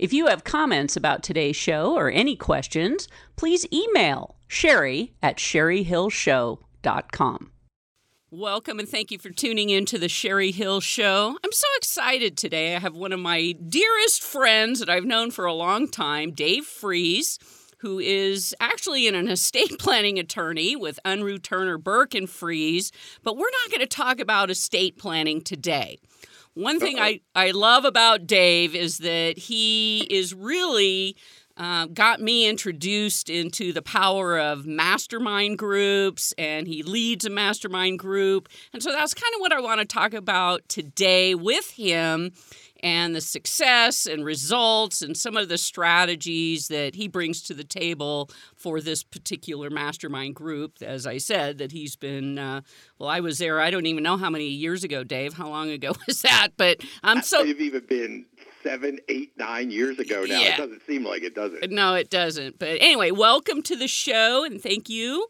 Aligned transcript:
If 0.00 0.12
you 0.14 0.26
have 0.28 0.44
comments 0.44 0.96
about 0.96 1.22
today's 1.22 1.56
show 1.56 1.94
or 1.94 2.10
any 2.10 2.34
questions, 2.34 3.06
please 3.36 3.66
email 3.70 4.36
Sherry 4.48 5.12
at 5.22 5.36
sherryhillshow.com. 5.36 7.50
Welcome 8.30 8.78
and 8.78 8.88
thank 8.88 9.10
you 9.10 9.18
for 9.18 9.28
tuning 9.28 9.68
in 9.68 9.84
to 9.84 9.98
the 9.98 10.08
Sherry 10.08 10.52
Hill 10.52 10.80
Show. 10.80 11.36
I'm 11.44 11.52
so 11.52 11.66
excited 11.76 12.38
today. 12.38 12.74
I 12.74 12.78
have 12.78 12.96
one 12.96 13.12
of 13.12 13.20
my 13.20 13.52
dearest 13.52 14.22
friends 14.22 14.80
that 14.80 14.88
I've 14.88 15.04
known 15.04 15.30
for 15.30 15.44
a 15.44 15.52
long 15.52 15.86
time, 15.86 16.30
Dave 16.30 16.64
Frees, 16.64 17.38
who 17.80 17.98
is 17.98 18.54
actually 18.58 19.06
an 19.06 19.28
estate 19.28 19.78
planning 19.78 20.18
attorney 20.18 20.76
with 20.76 20.98
Unruh 21.04 21.42
Turner 21.42 21.76
Burke 21.76 22.14
and 22.14 22.30
Frees. 22.30 22.90
But 23.22 23.36
we're 23.36 23.50
not 23.50 23.70
going 23.70 23.80
to 23.80 23.86
talk 23.86 24.18
about 24.18 24.48
estate 24.48 24.96
planning 24.96 25.42
today. 25.42 25.98
One 26.54 26.80
thing 26.80 26.98
I, 26.98 27.20
I 27.34 27.52
love 27.52 27.84
about 27.84 28.26
Dave 28.26 28.74
is 28.74 28.98
that 28.98 29.38
he 29.38 30.00
is 30.10 30.34
really 30.34 31.16
uh, 31.56 31.86
got 31.86 32.20
me 32.20 32.48
introduced 32.48 33.28
into 33.28 33.72
the 33.72 33.82
power 33.82 34.38
of 34.38 34.66
mastermind 34.66 35.58
groups, 35.58 36.32
and 36.38 36.66
he 36.66 36.82
leads 36.82 37.24
a 37.24 37.30
mastermind 37.30 37.98
group. 37.98 38.48
And 38.72 38.82
so 38.82 38.92
that's 38.92 39.12
kind 39.14 39.34
of 39.34 39.40
what 39.40 39.52
I 39.52 39.60
want 39.60 39.80
to 39.80 39.86
talk 39.86 40.14
about 40.14 40.66
today 40.68 41.34
with 41.34 41.70
him 41.70 42.32
and 42.82 43.14
the 43.14 43.20
success 43.20 44.06
and 44.06 44.24
results 44.24 45.02
and 45.02 45.16
some 45.16 45.36
of 45.36 45.48
the 45.48 45.58
strategies 45.58 46.68
that 46.68 46.94
he 46.94 47.08
brings 47.08 47.42
to 47.42 47.54
the 47.54 47.64
table 47.64 48.30
for 48.54 48.80
this 48.80 49.02
particular 49.02 49.70
mastermind 49.70 50.34
group. 50.34 50.82
As 50.82 51.06
I 51.06 51.18
said, 51.18 51.58
that 51.58 51.72
he's 51.72 51.96
been, 51.96 52.38
uh, 52.38 52.62
well, 52.98 53.08
I 53.08 53.20
was 53.20 53.38
there, 53.38 53.60
I 53.60 53.70
don't 53.70 53.86
even 53.86 54.02
know 54.02 54.16
how 54.16 54.30
many 54.30 54.46
years 54.46 54.84
ago, 54.84 55.04
Dave. 55.04 55.34
How 55.34 55.48
long 55.48 55.70
ago 55.70 55.92
was 56.06 56.22
that? 56.22 56.48
But 56.56 56.84
I'm 57.02 57.22
so. 57.22 57.42
You've 57.42 57.60
even 57.60 57.84
been 57.86 58.26
seven, 58.62 58.98
eight, 59.08 59.32
nine 59.36 59.70
years 59.70 59.98
ago 59.98 60.24
now. 60.26 60.40
Yeah. 60.40 60.54
It 60.54 60.56
doesn't 60.56 60.82
seem 60.86 61.04
like 61.04 61.22
it, 61.22 61.34
does 61.34 61.52
it? 61.54 61.70
No, 61.70 61.94
it 61.94 62.10
doesn't. 62.10 62.58
But 62.58 62.78
anyway, 62.80 63.10
welcome 63.10 63.62
to 63.62 63.76
the 63.76 63.88
show 63.88 64.44
and 64.44 64.60
thank 64.62 64.88
you. 64.88 65.28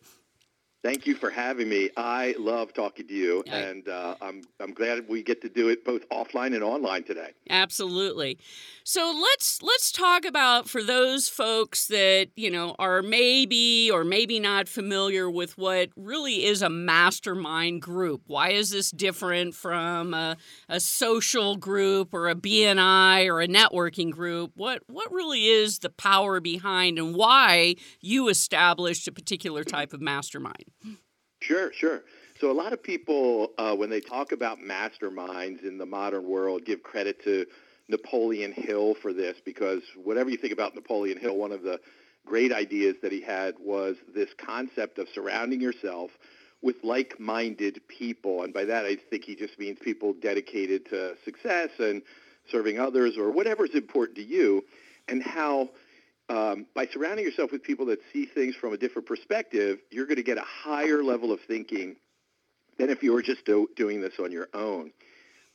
Thank 0.82 1.06
you 1.06 1.14
for 1.14 1.28
having 1.28 1.68
me. 1.68 1.90
I 1.94 2.34
love 2.38 2.72
talking 2.72 3.06
to 3.06 3.12
you, 3.12 3.44
and 3.46 3.86
uh, 3.86 4.14
I'm 4.22 4.40
I'm 4.58 4.72
glad 4.72 5.06
we 5.08 5.22
get 5.22 5.42
to 5.42 5.50
do 5.50 5.68
it 5.68 5.84
both 5.84 6.08
offline 6.08 6.54
and 6.54 6.64
online 6.64 7.02
today. 7.02 7.32
Absolutely. 7.50 8.38
So 8.82 9.12
let's 9.14 9.62
let's 9.62 9.92
talk 9.92 10.24
about 10.24 10.70
for 10.70 10.82
those 10.82 11.28
folks 11.28 11.86
that 11.88 12.28
you 12.34 12.50
know 12.50 12.76
are 12.78 13.02
maybe 13.02 13.90
or 13.92 14.04
maybe 14.04 14.40
not 14.40 14.68
familiar 14.68 15.30
with 15.30 15.58
what 15.58 15.90
really 15.96 16.46
is 16.46 16.62
a 16.62 16.70
mastermind 16.70 17.82
group. 17.82 18.22
Why 18.26 18.52
is 18.52 18.70
this 18.70 18.90
different 18.90 19.54
from 19.54 20.14
a, 20.14 20.38
a 20.70 20.80
social 20.80 21.56
group 21.56 22.14
or 22.14 22.30
a 22.30 22.34
BNI 22.34 23.26
or 23.28 23.42
a 23.42 23.48
networking 23.48 24.10
group? 24.10 24.52
What 24.54 24.82
what 24.86 25.12
really 25.12 25.44
is 25.44 25.80
the 25.80 25.90
power 25.90 26.40
behind 26.40 26.98
and 26.98 27.14
why 27.14 27.74
you 28.00 28.28
established 28.28 29.06
a 29.06 29.12
particular 29.12 29.62
type 29.62 29.92
of 29.92 30.00
mastermind? 30.00 30.69
Sure, 31.40 31.72
sure. 31.72 32.02
So 32.40 32.50
a 32.50 32.52
lot 32.54 32.72
of 32.72 32.82
people, 32.82 33.52
uh, 33.58 33.74
when 33.74 33.90
they 33.90 34.00
talk 34.00 34.32
about 34.32 34.58
masterminds 34.58 35.62
in 35.64 35.78
the 35.78 35.86
modern 35.86 36.28
world, 36.28 36.64
give 36.64 36.82
credit 36.82 37.22
to 37.24 37.46
Napoleon 37.88 38.52
Hill 38.52 38.94
for 38.94 39.12
this 39.12 39.36
because 39.44 39.82
whatever 39.96 40.30
you 40.30 40.36
think 40.36 40.52
about 40.52 40.74
Napoleon 40.74 41.18
Hill, 41.18 41.36
one 41.36 41.52
of 41.52 41.62
the 41.62 41.80
great 42.26 42.52
ideas 42.52 42.96
that 43.02 43.12
he 43.12 43.20
had 43.20 43.54
was 43.58 43.96
this 44.14 44.30
concept 44.34 44.98
of 44.98 45.08
surrounding 45.14 45.60
yourself 45.60 46.10
with 46.62 46.76
like-minded 46.84 47.80
people. 47.88 48.42
And 48.42 48.52
by 48.52 48.64
that, 48.66 48.84
I 48.84 48.96
think 48.96 49.24
he 49.24 49.34
just 49.34 49.58
means 49.58 49.78
people 49.80 50.12
dedicated 50.12 50.86
to 50.90 51.14
success 51.24 51.70
and 51.78 52.02
serving 52.50 52.78
others 52.78 53.16
or 53.16 53.30
whatever 53.30 53.64
is 53.64 53.74
important 53.74 54.16
to 54.16 54.24
you 54.24 54.62
and 55.08 55.22
how 55.22 55.70
um, 56.30 56.66
by 56.74 56.86
surrounding 56.86 57.24
yourself 57.24 57.50
with 57.50 57.62
people 57.62 57.86
that 57.86 57.98
see 58.12 58.24
things 58.24 58.54
from 58.54 58.72
a 58.72 58.76
different 58.78 59.06
perspective, 59.06 59.80
you're 59.90 60.06
going 60.06 60.16
to 60.16 60.22
get 60.22 60.38
a 60.38 60.44
higher 60.46 61.02
level 61.02 61.32
of 61.32 61.40
thinking 61.40 61.96
than 62.78 62.88
if 62.88 63.02
you 63.02 63.12
were 63.12 63.20
just 63.20 63.44
do, 63.44 63.68
doing 63.74 64.00
this 64.00 64.14
on 64.20 64.30
your 64.30 64.48
own. 64.54 64.92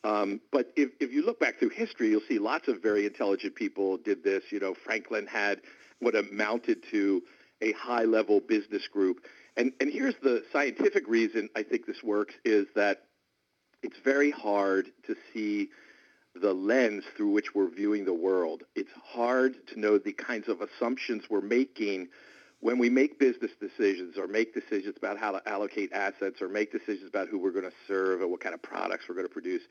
Um, 0.03 0.41
but 0.51 0.71
if, 0.75 0.91
if 0.99 1.11
you 1.13 1.25
look 1.25 1.39
back 1.39 1.57
through 1.57 1.69
history, 1.69 2.09
you'll 2.09 2.21
see 2.27 2.39
lots 2.39 2.67
of 2.67 2.83
very 2.83 3.05
intelligent 3.05 3.55
people 3.55 3.97
did 3.97 4.23
this. 4.23 4.43
You 4.51 4.59
know, 4.59 4.75
Franklin 4.75 5.25
had 5.25 5.61
what 5.99 6.13
amounted 6.13 6.83
to 6.91 7.23
a 7.61 7.71
high-level 7.71 8.41
business 8.41 8.87
group. 8.89 9.25
And, 9.57 9.71
and 9.79 9.89
here's 9.89 10.15
the 10.21 10.43
scientific 10.51 11.07
reason 11.07 11.49
I 11.55 11.63
think 11.63 11.85
this 11.85 12.03
works 12.03 12.35
is 12.43 12.67
that 12.75 13.03
it's 13.81 13.97
very 14.03 14.29
hard 14.29 14.91
to 15.07 15.15
see 15.33 15.69
the 16.41 16.53
lens 16.53 17.03
through 17.15 17.29
which 17.29 17.55
we're 17.55 17.69
viewing 17.69 18.05
the 18.05 18.13
world. 18.13 18.63
It's 18.75 18.91
hard 19.03 19.55
to 19.67 19.79
know 19.79 19.97
the 19.97 20.13
kinds 20.13 20.47
of 20.47 20.61
assumptions 20.61 21.23
we're 21.29 21.41
making 21.41 22.09
when 22.59 22.77
we 22.77 22.89
make 22.89 23.19
business 23.19 23.51
decisions 23.59 24.17
or 24.17 24.27
make 24.27 24.53
decisions 24.53 24.95
about 24.97 25.17
how 25.17 25.31
to 25.31 25.41
allocate 25.47 25.93
assets 25.93 26.41
or 26.41 26.49
make 26.49 26.71
decisions 26.71 27.07
about 27.07 27.29
who 27.29 27.37
we're 27.37 27.51
going 27.51 27.65
to 27.65 27.75
serve 27.87 28.21
and 28.21 28.31
what 28.31 28.41
kind 28.41 28.53
of 28.53 28.61
products 28.61 29.05
we're 29.07 29.15
going 29.15 29.27
to 29.27 29.33
produce. 29.33 29.61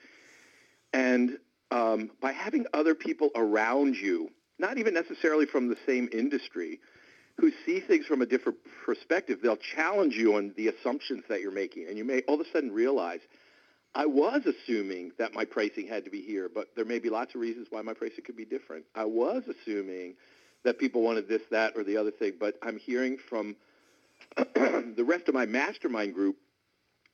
And 0.92 1.38
um, 1.70 2.10
by 2.20 2.32
having 2.32 2.66
other 2.72 2.94
people 2.94 3.30
around 3.34 3.96
you, 3.96 4.30
not 4.58 4.78
even 4.78 4.94
necessarily 4.94 5.46
from 5.46 5.68
the 5.68 5.76
same 5.86 6.08
industry, 6.12 6.80
who 7.36 7.50
see 7.66 7.80
things 7.80 8.06
from 8.06 8.22
a 8.22 8.26
different 8.26 8.58
perspective, 8.86 9.40
they'll 9.42 9.56
challenge 9.56 10.14
you 10.14 10.36
on 10.36 10.54
the 10.56 10.68
assumptions 10.68 11.24
that 11.28 11.40
you're 11.40 11.50
making. 11.50 11.88
And 11.88 11.98
you 11.98 12.04
may 12.04 12.20
all 12.22 12.40
of 12.40 12.46
a 12.46 12.50
sudden 12.50 12.72
realize– 12.72 13.20
I 13.94 14.06
was 14.06 14.42
assuming 14.46 15.12
that 15.18 15.34
my 15.34 15.44
pricing 15.44 15.86
had 15.86 16.04
to 16.04 16.10
be 16.10 16.20
here, 16.20 16.50
but 16.52 16.68
there 16.74 16.84
may 16.84 16.98
be 16.98 17.10
lots 17.10 17.34
of 17.34 17.40
reasons 17.40 17.68
why 17.70 17.82
my 17.82 17.94
pricing 17.94 18.24
could 18.24 18.36
be 18.36 18.44
different. 18.44 18.84
I 18.94 19.04
was 19.04 19.44
assuming 19.48 20.14
that 20.64 20.78
people 20.78 21.02
wanted 21.02 21.28
this, 21.28 21.42
that, 21.50 21.74
or 21.76 21.84
the 21.84 21.96
other 21.96 22.10
thing, 22.10 22.32
but 22.40 22.58
I'm 22.62 22.78
hearing 22.78 23.18
from 23.28 23.54
the 24.36 25.04
rest 25.06 25.28
of 25.28 25.34
my 25.34 25.46
mastermind 25.46 26.14
group 26.14 26.36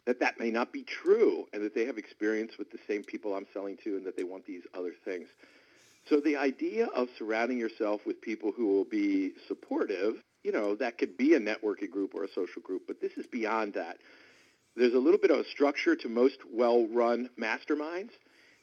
that 0.06 0.20
that 0.20 0.40
may 0.40 0.50
not 0.50 0.72
be 0.72 0.82
true 0.82 1.46
and 1.52 1.62
that 1.62 1.74
they 1.74 1.84
have 1.84 1.98
experience 1.98 2.52
with 2.58 2.70
the 2.70 2.78
same 2.88 3.02
people 3.02 3.34
I'm 3.34 3.46
selling 3.52 3.76
to 3.84 3.96
and 3.96 4.06
that 4.06 4.16
they 4.16 4.24
want 4.24 4.46
these 4.46 4.62
other 4.74 4.92
things. 5.04 5.28
So 6.08 6.20
the 6.20 6.36
idea 6.36 6.86
of 6.86 7.08
surrounding 7.18 7.58
yourself 7.58 8.00
with 8.06 8.20
people 8.22 8.52
who 8.56 8.66
will 8.66 8.84
be 8.84 9.32
supportive, 9.46 10.14
you 10.42 10.52
know, 10.52 10.74
that 10.76 10.96
could 10.96 11.16
be 11.18 11.34
a 11.34 11.40
networking 11.40 11.90
group 11.90 12.14
or 12.14 12.24
a 12.24 12.32
social 12.34 12.62
group, 12.62 12.82
but 12.86 13.00
this 13.00 13.12
is 13.18 13.26
beyond 13.26 13.74
that. 13.74 13.98
There's 14.76 14.94
a 14.94 14.98
little 14.98 15.18
bit 15.18 15.30
of 15.30 15.38
a 15.38 15.44
structure 15.44 15.96
to 15.96 16.08
most 16.08 16.38
well-run 16.50 17.30
masterminds. 17.38 18.10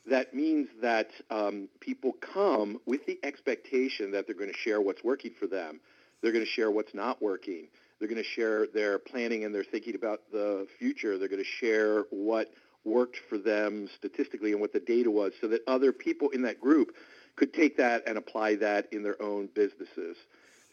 That 0.10 0.34
means 0.34 0.70
that 0.82 1.10
um, 1.30 1.68
people 1.80 2.14
come 2.14 2.80
with 2.86 3.06
the 3.06 3.20
expectation 3.24 4.12
that 4.12 4.26
they're 4.26 4.36
going 4.36 4.52
to 4.52 4.58
share 4.58 4.80
what's 4.80 5.04
working 5.04 5.32
for 5.38 5.48
them. 5.48 5.82
They're 6.22 6.32
going 6.32 6.46
to 6.46 6.50
share 6.50 6.72
what's 6.72 6.94
not 6.94 7.22
working. 7.22 7.68
They're 8.00 8.08
going 8.08 8.24
to 8.24 8.30
share 8.30 8.68
their 8.68 9.00
planning 9.00 9.44
and 9.44 9.54
their 9.54 9.64
thinking 9.64 9.96
about 9.96 10.22
the 10.32 10.68
future. 10.80 11.18
They're 11.18 11.28
going 11.28 11.44
to 11.44 11.50
share 11.66 12.06
what 12.10 12.52
worked 12.86 13.18
for 13.30 13.38
them 13.38 13.90
statistically 13.98 14.54
and 14.54 14.62
what 14.62 14.72
the 14.72 14.80
data 14.80 15.12
was 15.12 15.34
so 15.42 15.48
that 15.50 15.62
other 15.68 15.92
people 15.92 16.30
in 16.30 16.44
that 16.44 16.62
group 16.62 16.96
could 17.36 17.54
take 17.54 17.78
that 17.78 18.04
and 18.08 18.18
apply 18.18 18.56
that 18.56 18.88
in 18.94 19.04
their 19.04 19.22
own 19.22 19.50
businesses. 19.54 20.16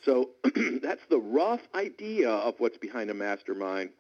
So 0.05 0.31
that's 0.83 1.05
the 1.11 1.19
rough 1.19 1.61
idea 1.75 2.31
of 2.31 2.55
what's 2.59 2.79
behind 2.79 3.11
a 3.11 3.15
mastermind. 3.15 3.91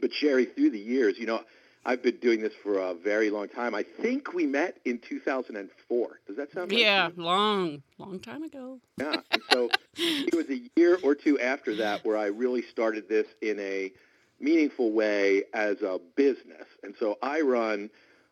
But 0.00 0.12
Sherry, 0.12 0.46
through 0.46 0.70
the 0.70 0.78
years, 0.78 1.18
you 1.18 1.26
know, 1.26 1.42
I've 1.84 2.02
been 2.02 2.16
doing 2.16 2.40
this 2.40 2.52
for 2.62 2.78
a 2.78 2.94
very 2.94 3.30
long 3.30 3.48
time. 3.48 3.74
I 3.74 3.82
think 3.82 4.34
we 4.34 4.46
met 4.46 4.78
in 4.84 4.98
2004. 4.98 6.20
Does 6.26 6.36
that 6.36 6.52
sound 6.52 6.70
right? 6.70 6.80
Yeah, 6.80 7.10
long, 7.16 7.82
long 7.98 8.20
time 8.20 8.42
ago. 8.42 8.78
yeah. 8.98 9.16
And 9.30 9.42
so 9.52 9.70
it 9.96 10.34
was 10.34 10.50
a 10.50 10.60
year 10.78 10.98
or 11.02 11.14
two 11.14 11.38
after 11.40 11.76
that 11.76 12.04
where 12.04 12.16
I 12.16 12.26
really 12.26 12.62
started 12.62 13.08
this 13.08 13.26
in 13.40 13.58
a 13.58 13.92
meaningful 14.40 14.92
way 14.92 15.44
as 15.54 15.80
a 15.82 15.98
business. 16.14 16.66
And 16.82 16.94
so 16.98 17.18
I 17.22 17.40
run 17.40 17.90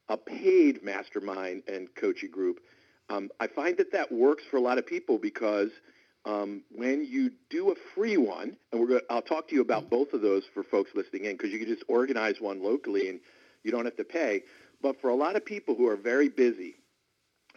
a 0.08 0.16
paid 0.16 0.84
mastermind 0.84 1.62
and 1.66 1.92
coaching 1.94 2.30
group. 2.30 2.60
Um, 3.08 3.30
I 3.40 3.46
find 3.46 3.76
that 3.78 3.92
that 3.92 4.12
works 4.12 4.44
for 4.50 4.56
a 4.56 4.60
lot 4.60 4.78
of 4.78 4.86
people 4.86 5.18
because– 5.18 5.70
um, 6.26 6.62
when 6.74 7.06
you 7.08 7.30
do 7.50 7.70
a 7.70 7.74
free 7.94 8.16
one, 8.16 8.56
and 8.72 8.80
we're 8.80 8.88
going 8.88 9.00
I'll 9.08 9.22
talk 9.22 9.48
to 9.48 9.54
you 9.54 9.62
about 9.62 9.88
both 9.88 10.12
of 10.12 10.20
those 10.20 10.42
for 10.52 10.64
folks 10.64 10.90
listening 10.94 11.24
in 11.24 11.32
because 11.32 11.50
you 11.50 11.58
can 11.58 11.68
just 11.68 11.84
organize 11.88 12.40
one 12.40 12.62
locally 12.62 13.08
and 13.08 13.20
you 13.62 13.70
don't 13.70 13.84
have 13.84 13.96
to 13.96 14.04
pay. 14.04 14.42
But 14.82 15.00
for 15.00 15.08
a 15.08 15.14
lot 15.14 15.36
of 15.36 15.44
people 15.44 15.76
who 15.76 15.86
are 15.88 15.96
very 15.96 16.28
busy 16.28 16.74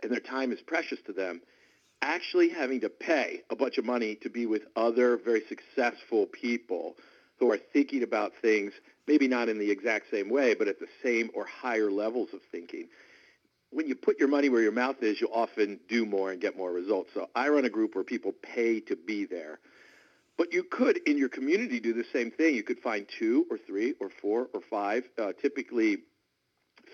and 0.03 0.11
their 0.11 0.19
time 0.19 0.51
is 0.51 0.61
precious 0.61 0.99
to 1.07 1.13
them, 1.13 1.41
actually 2.01 2.49
having 2.49 2.79
to 2.81 2.89
pay 2.89 3.41
a 3.49 3.55
bunch 3.55 3.77
of 3.77 3.85
money 3.85 4.15
to 4.21 4.29
be 4.29 4.45
with 4.45 4.61
other 4.75 5.17
very 5.17 5.41
successful 5.49 6.27
people 6.27 6.95
who 7.39 7.51
are 7.51 7.59
thinking 7.73 8.03
about 8.03 8.31
things 8.41 8.71
maybe 9.07 9.27
not 9.27 9.49
in 9.49 9.57
the 9.57 9.71
exact 9.71 10.05
same 10.11 10.29
way, 10.29 10.53
but 10.53 10.67
at 10.67 10.79
the 10.79 10.87
same 11.03 11.31
or 11.33 11.43
higher 11.45 11.89
levels 11.89 12.29
of 12.33 12.39
thinking 12.51 12.87
when 13.71 13.87
you 13.87 13.95
put 13.95 14.19
your 14.19 14.27
money 14.27 14.49
where 14.49 14.61
your 14.61 14.71
mouth 14.71 15.01
is, 15.01 15.21
you 15.21 15.27
often 15.27 15.79
do 15.87 16.05
more 16.05 16.31
and 16.31 16.41
get 16.41 16.57
more 16.57 16.71
results. 16.71 17.11
So 17.13 17.29
I 17.35 17.49
run 17.49 17.65
a 17.65 17.69
group 17.69 17.95
where 17.95 18.03
people 18.03 18.31
pay 18.31 18.79
to 18.81 18.95
be 18.95 19.25
there. 19.25 19.59
But 20.37 20.53
you 20.53 20.63
could, 20.63 20.97
in 21.05 21.17
your 21.17 21.29
community, 21.29 21.79
do 21.79 21.93
the 21.93 22.05
same 22.13 22.31
thing. 22.31 22.55
You 22.55 22.63
could 22.63 22.79
find 22.79 23.05
two 23.19 23.45
or 23.51 23.57
three 23.57 23.93
or 23.99 24.09
four 24.21 24.47
or 24.53 24.61
five. 24.69 25.03
Uh, 25.17 25.33
typically, 25.39 25.97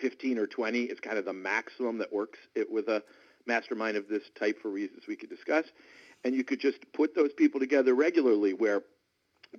15 0.01 0.39
or 0.39 0.47
20 0.47 0.83
is 0.83 0.99
kind 0.99 1.17
of 1.17 1.25
the 1.25 1.33
maximum 1.33 1.99
that 1.99 2.11
works 2.11 2.39
it 2.55 2.69
with 2.69 2.87
a 2.87 3.03
mastermind 3.45 3.97
of 3.97 4.07
this 4.07 4.23
type 4.37 4.61
for 4.61 4.69
reasons 4.69 5.03
we 5.07 5.15
could 5.15 5.29
discuss. 5.29 5.65
And 6.23 6.33
you 6.33 6.43
could 6.43 6.59
just 6.59 6.79
put 6.93 7.15
those 7.15 7.31
people 7.33 7.59
together 7.59 7.93
regularly 7.93 8.53
where 8.53 8.81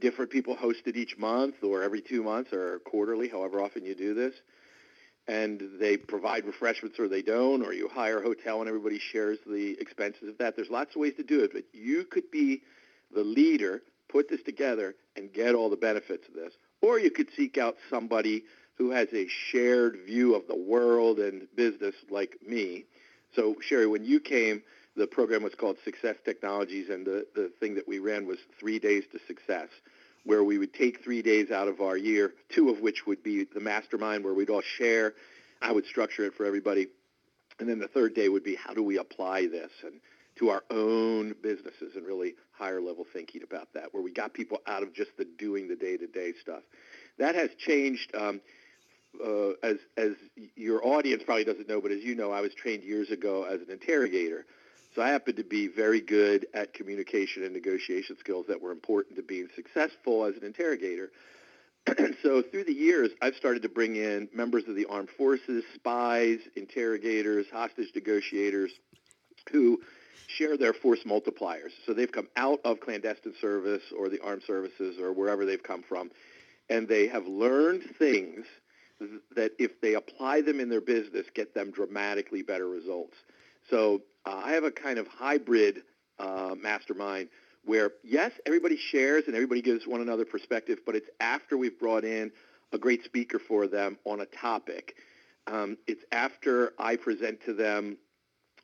different 0.01 0.31
people 0.31 0.57
hosted 0.57 0.97
each 0.97 1.17
month 1.17 1.63
or 1.63 1.83
every 1.83 2.03
two 2.03 2.23
months 2.23 2.53
or 2.53 2.81
quarterly, 2.81 3.29
however 3.29 3.63
often 3.63 3.85
you 3.85 3.95
do 3.95 4.15
this. 4.15 4.35
And 5.29 5.61
they 5.81 5.97
provide 5.97 6.45
refreshments 6.45 7.01
or 7.01 7.09
they 7.09 7.23
don't, 7.23 7.63
or 7.63 7.73
you 7.73 7.89
hire 7.89 8.21
a 8.21 8.23
hotel 8.23 8.61
and 8.61 8.69
everybody 8.69 9.01
shares 9.01 9.39
the 9.45 9.77
expenses 9.81 10.29
of 10.29 10.39
that. 10.39 10.55
There's 10.55 10.71
lots 10.71 10.95
of 10.95 11.01
ways 11.01 11.15
to 11.17 11.25
do 11.25 11.43
it, 11.43 11.53
but 11.53 11.65
you 11.73 12.05
could 12.05 12.31
be 12.31 12.63
the 13.13 13.25
leader, 13.25 13.83
put 14.09 14.29
this 14.29 14.43
together, 14.43 14.95
and 15.17 15.33
get 15.33 15.55
all 15.55 15.69
the 15.69 15.77
benefits 15.77 16.29
of 16.29 16.35
this. 16.35 16.53
Or 16.81 17.01
you 17.01 17.11
could 17.11 17.29
seek 17.37 17.59
out 17.59 17.77
somebody 17.91 18.45
who 18.77 18.91
has 18.91 19.09
a 19.13 19.27
shared 19.29 19.99
view 20.07 20.35
of 20.35 20.47
the 20.47 20.57
world 20.57 21.19
and 21.19 21.49
business 21.57 21.95
like 22.11 22.37
me. 22.47 22.85
So, 23.35 23.57
Sherry, 23.61 23.87
when 23.87 24.05
you 24.05 24.21
came, 24.21 24.63
the 24.97 25.07
program 25.07 25.43
was 25.43 25.55
called 25.55 25.77
Success 25.85 26.17
Technologies, 26.25 26.89
and 26.89 27.07
the, 27.07 27.27
the 27.35 27.51
thing 27.61 27.75
that 27.75 27.89
we 27.89 27.99
ran 27.99 28.27
was 28.27 28.39
Three 28.59 28.79
Days 28.79 29.05
to 29.13 29.19
Success, 29.27 29.69
where 30.27 30.45
we 30.45 30.59
would 30.59 30.75
take 30.75 31.03
three 31.03 31.23
days 31.23 31.51
out 31.51 31.69
of 31.69 31.81
our 31.81 31.97
year, 31.97 32.35
two 32.51 32.69
of 32.69 32.81
which 32.81 33.07
would 33.07 33.23
be 33.23 33.45
the 33.45 33.61
mastermind, 33.61 34.25
where 34.25 34.35
we'd 34.35 34.51
all 34.51 34.61
share. 34.61 35.15
I 35.63 35.73
would 35.73 35.87
structure 35.87 36.25
it 36.27 36.35
for 36.35 36.45
everybody. 36.45 36.89
And 37.59 37.69
then 37.69 37.79
the 37.79 37.89
third 37.89 38.15
day 38.15 38.29
would 38.29 38.45
be 38.45 38.57
how 38.57 38.75
do 38.75 38.83
we 38.83 38.99
apply 38.99 39.47
this 39.47 39.71
and 39.83 39.95
to 40.39 40.51
our 40.51 40.63
own 40.71 41.35
businesses 41.43 41.97
and 41.97 42.05
really 42.05 42.35
higher 42.53 42.83
level 42.83 43.07
thinking 43.11 43.43
about 43.43 43.73
that, 43.73 43.95
where 43.95 44.03
we 44.03 44.11
got 44.11 44.35
people 44.35 44.59
out 44.67 44.83
of 44.83 44.93
just 44.93 45.17
the 45.17 45.25
doing 45.39 45.69
the 45.69 45.77
day-to-day 45.77 46.35
stuff. 46.43 46.63
That 47.19 47.35
has 47.35 47.51
changed. 47.57 48.15
Um, 48.15 48.41
uh, 49.25 49.53
as 49.63 49.77
as 49.97 50.13
your 50.57 50.87
audience 50.87 51.23
probably 51.25 51.45
doesn't 51.45 51.69
know, 51.69 51.81
but 51.81 51.91
as 51.91 52.03
you 52.03 52.15
know, 52.15 52.33
I 52.33 52.43
was 52.43 52.53
trained 52.55 52.83
years 52.83 53.11
ago 53.11 53.45
as 53.45 53.63
an 53.63 53.71
interrogator. 53.71 54.45
So 54.97 55.03
I 55.03 55.11
happen 55.11 55.37
to 55.37 55.45
be 55.45 55.69
very 55.69 56.01
good 56.01 56.47
at 56.55 56.73
communication 56.73 57.45
and 57.45 57.53
negotiation 57.53 58.17
skills 58.19 58.47
that 58.49 58.63
were 58.63 58.73
important 58.73 59.17
to 59.17 59.23
being 59.23 59.49
successful 59.55 60.25
as 60.25 60.37
an 60.39 60.43
interrogator. 60.43 61.11
so 62.23 62.41
through 62.41 62.65
the 62.65 62.73
years, 62.73 63.11
I've 63.21 63.35
started 63.35 63.61
to 63.65 63.69
bring 63.69 63.97
in 63.97 64.31
members 64.33 64.67
of 64.67 64.75
the 64.75 64.87
armed 64.87 65.11
forces, 65.11 65.65
spies, 65.75 66.39
interrogators, 66.57 67.45
hostage 67.53 67.91
negotiators, 67.95 68.71
who 69.53 69.83
share 70.29 70.57
their 70.57 70.73
force 70.73 71.01
multipliers. 71.05 71.73
So 71.85 71.93
they've 71.93 72.11
come 72.11 72.29
out 72.35 72.61
of 72.65 72.81
clandestine 72.81 73.35
service 73.39 73.83
or 73.97 74.09
the 74.09 74.23
armed 74.23 74.45
services 74.47 74.99
or 74.99 75.13
wherever 75.13 75.45
they've 75.45 75.63
come 75.63 75.83
from, 75.87 76.11
and 76.71 76.89
they 76.89 77.07
have 77.09 77.27
learned 77.27 77.83
things 77.99 78.47
that 79.37 79.51
if 79.59 79.79
they 79.83 79.93
apply 79.93 80.41
them 80.41 80.59
in 80.59 80.71
their 80.71 80.81
business, 80.81 81.27
get 81.35 81.53
them 81.53 81.71
dramatically 81.71 82.41
better 82.41 82.67
results. 82.67 83.15
So 83.71 84.03
uh, 84.25 84.43
I 84.45 84.53
have 84.53 84.65
a 84.65 84.71
kind 84.71 84.99
of 84.99 85.07
hybrid 85.07 85.83
uh, 86.19 86.55
mastermind 86.61 87.29
where, 87.65 87.93
yes, 88.05 88.33
everybody 88.47 88.77
shares 88.77 89.25
and 89.27 89.35
everybody 89.35 89.61
gives 89.61 89.87
one 89.87 90.01
another 90.01 90.25
perspective, 90.25 90.79
but 90.87 90.95
it's 90.95 91.09
after 91.21 91.57
we've 91.57 91.79
brought 91.79 92.05
in 92.05 92.31
a 92.73 92.79
great 92.79 93.05
speaker 93.05 93.39
for 93.39 93.67
them 93.67 93.99
on 94.05 94.21
a 94.21 94.27
topic. 94.27 94.95
Um, 95.47 95.77
it's 95.87 96.03
after 96.13 96.73
I 96.79 96.97
present 96.97 97.41
to 97.47 97.55
them 97.55 97.99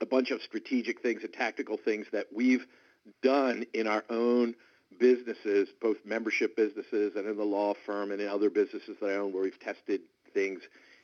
a 0.01 0.07
bunch 0.07 0.31
of 0.31 0.41
strategic 0.43 1.01
things 1.01 1.23
and 1.23 1.33
tactical 1.33 1.77
things 1.77 2.07
that 2.13 2.27
we've 2.35 2.67
done 3.23 3.65
in 3.75 3.87
our 3.87 4.05
own 4.11 4.55
businesses, 4.99 5.69
both 5.81 5.97
membership 6.05 6.57
businesses 6.57 7.15
and 7.17 7.27
in 7.27 7.37
the 7.37 7.45
law 7.45 7.75
firm 7.87 8.13
and 8.13 8.21
in 8.21 8.29
other 8.29 8.51
businesses 8.51 8.97
that 9.01 9.11
I 9.11 9.15
own 9.15 9.33
where 9.33 9.43
we've 9.43 9.59
tested 9.59 10.03
things 10.35 10.61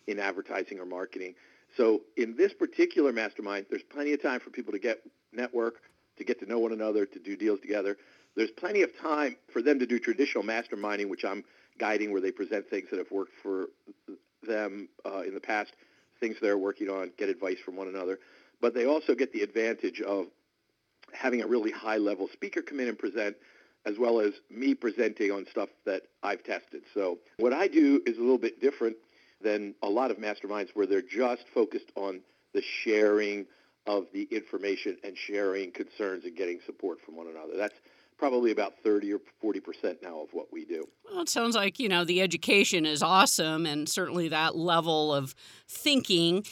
in 0.07 0.19
advertising 0.19 0.79
or 0.79 0.87
marketing. 0.87 1.35
So 1.79 2.03
in 2.17 2.37
this 2.37 2.53
particular 2.53 3.13
mastermind, 3.13 3.67
there's 3.71 3.85
plenty 3.85 4.13
of 4.13 4.21
time 4.21 4.41
for 4.41 4.51
people 4.51 4.73
to 4.73 4.81
get 4.81 5.01
network, 5.33 5.77
to 6.17 6.25
get 6.25 6.41
to 6.41 6.47
know 6.47 6.59
one 6.59 6.73
another, 6.73 7.07
to 7.07 7.19
do 7.21 7.37
deals 7.37 7.61
together. 7.61 7.97
There's 8.35 8.51
plenty 8.51 8.83
of 8.83 8.91
time 9.01 9.37
for 9.53 9.63
them 9.63 9.79
to 9.79 9.87
do 9.87 10.01
traditional 10.01 10.43
masterminding, 10.43 11.09
which 11.09 11.25
I'm 11.25 11.45
guiding, 11.79 12.11
where 12.11 12.21
they 12.21 12.33
present 12.33 12.69
things 12.69 12.89
that 12.91 12.99
have 12.99 13.13
worked 13.13 13.33
for 13.43 13.69
them 14.43 14.89
uh, 15.07 15.21
in 15.21 15.35
the 15.35 15.41
past, 15.41 15.73
things 16.19 16.37
they're 16.43 16.59
working 16.59 16.91
on, 16.91 17.13
get 17.17 17.29
advice 17.29 17.59
from 17.65 17.77
one 17.77 17.87
another. 17.87 18.19
But 18.61 18.75
they 18.75 18.87
also 18.87 19.15
get 19.15 19.33
the 19.33 19.43
advantage 19.43 20.01
of 20.01 20.27
having 21.13 21.43
a 21.43 21.47
really 21.47 21.71
high-level 21.71 22.29
speaker 22.33 22.61
come 22.61 22.81
in 22.81 22.89
and 22.89 22.99
present, 22.99 23.37
as 23.87 23.99
well 23.99 24.19
as 24.19 24.33
me 24.51 24.75
presenting 24.75 25.31
on 25.31 25.47
stuff 25.49 25.69
that 25.87 26.03
I've 26.25 26.43
tested. 26.43 26.83
So 26.93 27.19
what 27.37 27.53
I 27.53 27.69
do 27.69 28.03
is 28.05 28.19
a 28.19 28.21
little 28.21 28.37
bit 28.39 28.61
different 28.61 28.97
than 29.41 29.75
a 29.83 29.89
lot 29.89 30.11
of 30.11 30.19
masterminds 30.19 30.71
where 30.75 30.87
they're 30.87 31.03
just 31.03 31.45
focused 31.55 31.91
on 31.95 32.21
the 32.55 32.63
sharing 32.63 33.47
of 33.87 34.07
the 34.13 34.25
information 34.31 34.97
and 35.05 35.17
sharing 35.17 35.71
concerns 35.71 36.25
and 36.25 36.37
getting 36.37 36.61
support 36.67 37.01
from 37.01 37.17
one 37.17 37.27
another. 37.29 37.57
That's 37.57 37.75
probably 38.19 38.51
about 38.51 38.75
30 38.83 39.15
or 39.15 39.21
40 39.41 39.61
percent 39.61 39.99
now 40.03 40.21
of 40.21 40.29
what 40.33 40.53
we 40.53 40.65
do. 40.65 40.85
Well, 41.09 41.23
it 41.23 41.29
sounds 41.29 41.55
like, 41.55 41.79
you 41.79 41.89
know, 41.89 42.05
the 42.05 42.21
education 42.21 42.85
is 42.85 43.03
awesome 43.03 43.65
and 43.65 43.89
certainly 43.89 44.29
that 44.29 44.57
level 44.57 45.15
of 45.15 45.35
thinking 45.69 46.45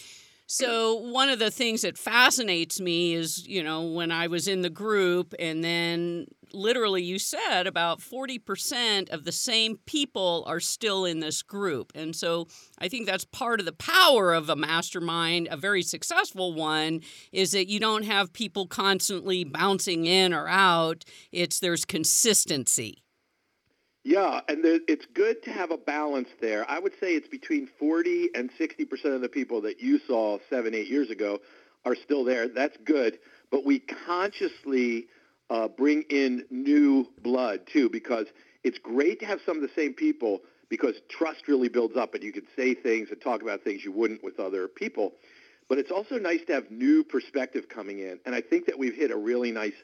so 0.46 0.94
one 0.94 1.28
of 1.28 1.40
the 1.40 1.50
things 1.50 1.82
that 1.82 1.98
fascinates 1.98 2.81
me 2.81 3.14
is, 3.14 3.46
you 3.46 3.64
know, 3.64 3.82
when 3.82 4.12
I 4.12 4.28
was 4.28 4.46
in 4.46 4.62
the 4.62 4.70
group 4.70 5.34
and 5.40 5.64
then 5.64 6.26
literally 6.52 7.02
you 7.02 7.19
said 7.19 7.66
about 7.66 8.00
40% 8.00 9.10
of 9.10 9.25
the 9.25 9.32
same 9.32 9.78
people 9.87 10.44
are 10.46 10.60
still 10.60 11.04
in 11.04 11.19
this 11.19 11.43
group. 11.43 11.90
And 11.96 12.14
so 12.14 12.46
I 12.78 12.87
think 12.87 13.06
that's 13.06 13.25
part 13.25 13.58
of 13.58 13.66
the 13.66 13.72
power 13.72 14.32
of 14.32 14.48
a 14.48 14.54
mastermind, 14.54 15.48
a 15.50 15.56
very 15.56 15.82
successful 15.82 16.54
one, 16.54 17.00
is 17.32 17.50
that 17.50 17.69
you 17.69 17.81
don't 17.81 18.04
have 18.04 18.32
people 18.32 18.69
constantly 18.69 19.42
bouncing 19.42 20.06
in 20.06 20.32
or 20.32 20.49
out. 20.49 21.04
It's 21.32 21.58
there's 21.58 21.84
consistency. 21.84 23.02
Yeah, 24.06 24.38
and 24.48 24.64
there, 24.64 24.78
it's 24.86 25.04
good 25.14 25.42
to 25.42 25.50
have 25.50 25.72
a 25.72 25.76
balance 25.76 26.28
there. 26.40 26.64
I 26.70 26.78
would 26.78 26.92
say 27.00 27.16
it's 27.16 27.26
between 27.26 27.68
40 27.76 28.30
and 28.36 28.50
60 28.56 28.84
percent 28.84 29.14
of 29.14 29.20
the 29.20 29.28
people 29.28 29.62
that 29.62 29.80
you 29.80 29.98
saw 30.06 30.38
seven, 30.48 30.76
eight 30.76 30.86
years 30.86 31.10
ago 31.10 31.40
are 31.84 31.96
still 31.96 32.22
there. 32.22 32.46
That's 32.46 32.76
good, 32.84 33.18
but 33.50 33.66
we 33.66 33.80
consciously 33.80 35.08
uh, 35.50 35.66
bring 35.66 36.04
in 36.08 36.44
new 36.50 37.08
blood 37.20 37.62
too, 37.66 37.90
because 37.90 38.26
it's 38.62 38.78
great 38.78 39.18
to 39.20 39.26
have 39.26 39.40
some 39.44 39.56
of 39.56 39.62
the 39.62 39.74
same 39.74 39.92
people 39.92 40.42
because 40.68 40.94
trust 41.08 41.48
really 41.48 41.68
builds 41.68 41.96
up, 41.96 42.14
and 42.14 42.22
you 42.22 42.30
can 42.32 42.46
say 42.54 42.74
things 42.74 43.08
and 43.10 43.20
talk 43.20 43.42
about 43.42 43.64
things 43.64 43.84
you 43.84 43.90
wouldn't 43.90 44.22
with 44.22 44.38
other 44.38 44.68
people. 44.68 45.14
But 45.68 45.78
it's 45.78 45.90
also 45.90 46.16
nice 46.16 46.44
to 46.46 46.52
have 46.52 46.70
new 46.70 47.02
perspective 47.02 47.68
coming 47.68 47.98
in, 47.98 48.20
and 48.24 48.36
I 48.36 48.40
think 48.40 48.66
that 48.66 48.78
we've 48.78 48.94
hit 48.94 49.10
a 49.10 49.16
really 49.16 49.50
nice 49.50 49.74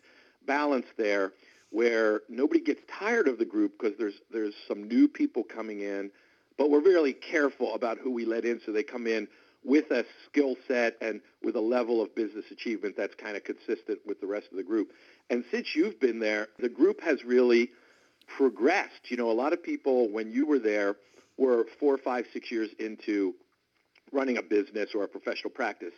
balance 0.46 0.86
there 0.96 1.32
where 1.72 2.20
nobody 2.29 2.60
gets 2.60 2.81
tired 2.86 3.26
of 3.26 3.38
the 3.38 3.44
group 3.44 3.72
because 3.79 3.98
there's 3.98 4.20
there's 4.31 4.55
some 4.69 4.86
new 4.86 5.08
people 5.08 5.43
coming 5.43 5.81
in, 5.81 6.10
but 6.56 6.70
we're 6.70 6.81
really 6.81 7.14
careful 7.14 7.74
about 7.74 7.98
who 7.98 8.10
we 8.10 8.24
let 8.24 8.44
in 8.44 8.60
so 8.64 8.72
they 8.72 8.82
come 8.82 9.06
in 9.06 9.26
with 9.64 9.91
a 9.91 10.05
skill 10.26 10.56
set 10.69 10.96
and 11.00 11.20
with 11.43 11.56
a 11.56 11.60
level 11.60 12.02
of 12.02 12.14
business 12.14 12.44
achievement 12.50 12.96
that's 12.96 13.14
kind 13.14 13.36
of 13.36 13.44
consistent 13.44 13.98
with 14.06 14.20
the 14.20 14.26
rest 14.26 14.48
of 14.50 14.56
the 14.56 14.62
group. 14.62 14.93
And 15.31 15.44
since 15.50 15.74
you've 15.74 16.00
been 16.00 16.19
there, 16.19 16.48
the 16.58 16.69
group 16.69 17.00
has 17.00 17.24
really 17.24 17.70
progressed. 18.26 19.10
You 19.10 19.17
know, 19.17 19.31
a 19.31 19.32
lot 19.32 19.52
of 19.52 19.62
people 19.62 20.08
when 20.10 20.31
you 20.31 20.46
were 20.46 20.58
there 20.58 20.96
were 21.38 21.67
four, 21.81 21.96
five, 21.96 22.26
six 22.32 22.50
years 22.50 22.70
into 22.79 23.34
running 24.12 24.36
a 24.36 24.43
business 24.43 24.91
or 24.94 25.05
a 25.05 25.08
professional 25.08 25.50
practice. 25.50 25.94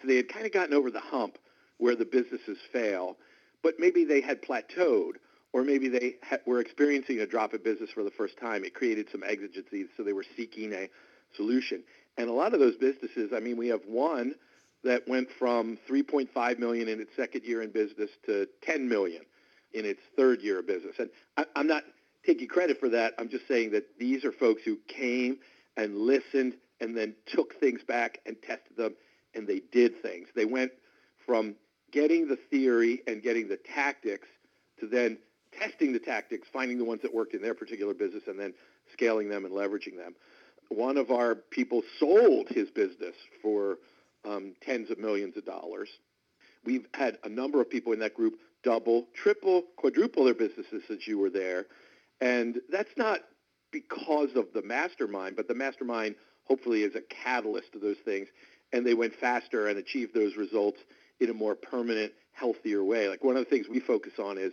So 0.00 0.08
they 0.08 0.16
had 0.16 0.28
kind 0.28 0.46
of 0.46 0.52
gotten 0.52 0.74
over 0.74 0.90
the 0.90 1.00
hump 1.00 1.38
where 1.76 1.96
the 1.96 2.04
businesses 2.04 2.58
fail 2.72 3.16
but 3.62 3.74
maybe 3.78 4.04
they 4.04 4.20
had 4.20 4.42
plateaued 4.42 5.14
or 5.52 5.64
maybe 5.64 5.88
they 5.88 6.16
ha- 6.22 6.38
were 6.46 6.60
experiencing 6.60 7.20
a 7.20 7.26
drop 7.26 7.54
in 7.54 7.62
business 7.62 7.90
for 7.90 8.04
the 8.04 8.10
first 8.10 8.36
time. 8.38 8.64
It 8.64 8.74
created 8.74 9.08
some 9.10 9.22
exigencies, 9.24 9.88
so 9.96 10.02
they 10.02 10.12
were 10.12 10.24
seeking 10.36 10.72
a 10.72 10.88
solution. 11.34 11.82
And 12.16 12.28
a 12.28 12.32
lot 12.32 12.54
of 12.54 12.60
those 12.60 12.76
businesses, 12.76 13.32
I 13.34 13.40
mean, 13.40 13.56
we 13.56 13.68
have 13.68 13.80
one 13.86 14.34
that 14.84 15.08
went 15.08 15.28
from 15.38 15.78
3.5 15.88 16.58
million 16.58 16.88
in 16.88 17.00
its 17.00 17.14
second 17.16 17.44
year 17.44 17.62
in 17.62 17.70
business 17.70 18.10
to 18.26 18.46
10 18.62 18.88
million 18.88 19.22
in 19.72 19.84
its 19.84 20.00
third 20.16 20.42
year 20.42 20.60
of 20.60 20.66
business. 20.66 20.96
And 20.98 21.10
I, 21.36 21.44
I'm 21.56 21.66
not 21.66 21.84
taking 22.24 22.48
credit 22.48 22.78
for 22.78 22.88
that. 22.90 23.14
I'm 23.18 23.28
just 23.28 23.48
saying 23.48 23.72
that 23.72 23.98
these 23.98 24.24
are 24.24 24.32
folks 24.32 24.62
who 24.64 24.78
came 24.86 25.38
and 25.76 25.96
listened 25.96 26.54
and 26.80 26.96
then 26.96 27.14
took 27.26 27.54
things 27.58 27.82
back 27.82 28.20
and 28.26 28.36
tested 28.42 28.76
them, 28.76 28.94
and 29.34 29.46
they 29.46 29.60
did 29.72 30.00
things. 30.02 30.28
They 30.34 30.44
went 30.44 30.72
from 31.26 31.56
getting 31.92 32.28
the 32.28 32.36
theory 32.50 33.02
and 33.06 33.22
getting 33.22 33.48
the 33.48 33.56
tactics 33.56 34.28
to 34.80 34.86
then 34.86 35.18
testing 35.52 35.92
the 35.92 35.98
tactics, 35.98 36.48
finding 36.52 36.78
the 36.78 36.84
ones 36.84 37.02
that 37.02 37.14
worked 37.14 37.34
in 37.34 37.42
their 37.42 37.54
particular 37.54 37.94
business, 37.94 38.24
and 38.26 38.38
then 38.38 38.54
scaling 38.92 39.28
them 39.28 39.44
and 39.44 39.54
leveraging 39.54 39.96
them. 39.96 40.14
One 40.68 40.96
of 40.98 41.10
our 41.10 41.34
people 41.34 41.82
sold 41.98 42.48
his 42.48 42.70
business 42.70 43.14
for 43.42 43.78
um, 44.24 44.54
tens 44.62 44.90
of 44.90 44.98
millions 44.98 45.36
of 45.36 45.44
dollars. 45.44 45.88
We've 46.64 46.86
had 46.92 47.18
a 47.24 47.28
number 47.28 47.60
of 47.60 47.70
people 47.70 47.92
in 47.92 48.00
that 48.00 48.14
group 48.14 48.34
double, 48.62 49.06
triple, 49.14 49.62
quadruple 49.76 50.24
their 50.24 50.34
businesses 50.34 50.82
since 50.86 51.06
you 51.06 51.18
were 51.18 51.30
there. 51.30 51.66
And 52.20 52.60
that's 52.70 52.96
not 52.96 53.20
because 53.70 54.34
of 54.34 54.46
the 54.52 54.62
mastermind, 54.62 55.36
but 55.36 55.48
the 55.48 55.54
mastermind 55.54 56.16
hopefully 56.44 56.82
is 56.82 56.94
a 56.94 57.00
catalyst 57.00 57.72
to 57.72 57.78
those 57.78 57.98
things. 58.04 58.28
And 58.72 58.84
they 58.84 58.94
went 58.94 59.14
faster 59.14 59.68
and 59.68 59.78
achieved 59.78 60.14
those 60.14 60.36
results 60.36 60.78
in 61.20 61.30
a 61.30 61.34
more 61.34 61.54
permanent, 61.54 62.12
healthier 62.32 62.84
way. 62.84 63.08
Like 63.08 63.24
one 63.24 63.36
of 63.36 63.44
the 63.44 63.50
things 63.50 63.66
we 63.68 63.80
focus 63.80 64.12
on 64.18 64.38
is 64.38 64.52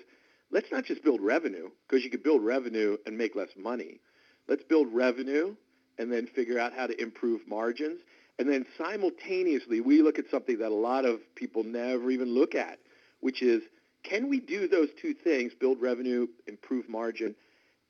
let's 0.51 0.71
not 0.71 0.85
just 0.85 1.03
build 1.03 1.21
revenue 1.21 1.69
because 1.87 2.03
you 2.03 2.09
can 2.09 2.21
build 2.21 2.43
revenue 2.43 2.97
and 3.05 3.17
make 3.17 3.35
less 3.35 3.49
money. 3.57 3.99
Let's 4.47 4.63
build 4.63 4.87
revenue 4.91 5.55
and 5.97 6.11
then 6.11 6.27
figure 6.27 6.59
out 6.59 6.73
how 6.73 6.87
to 6.87 7.01
improve 7.01 7.41
margins. 7.47 7.99
And 8.37 8.49
then 8.49 8.65
simultaneously, 8.77 9.79
we 9.79 10.01
look 10.01 10.19
at 10.19 10.25
something 10.29 10.59
that 10.59 10.71
a 10.71 10.75
lot 10.75 11.05
of 11.05 11.19
people 11.35 11.63
never 11.63 12.11
even 12.11 12.33
look 12.33 12.53
at, 12.53 12.79
which 13.21 13.41
is 13.41 13.61
can 14.03 14.29
we 14.29 14.39
do 14.39 14.67
those 14.67 14.89
two 15.01 15.13
things, 15.13 15.53
build 15.59 15.81
revenue, 15.81 16.27
improve 16.47 16.87
margin, 16.87 17.35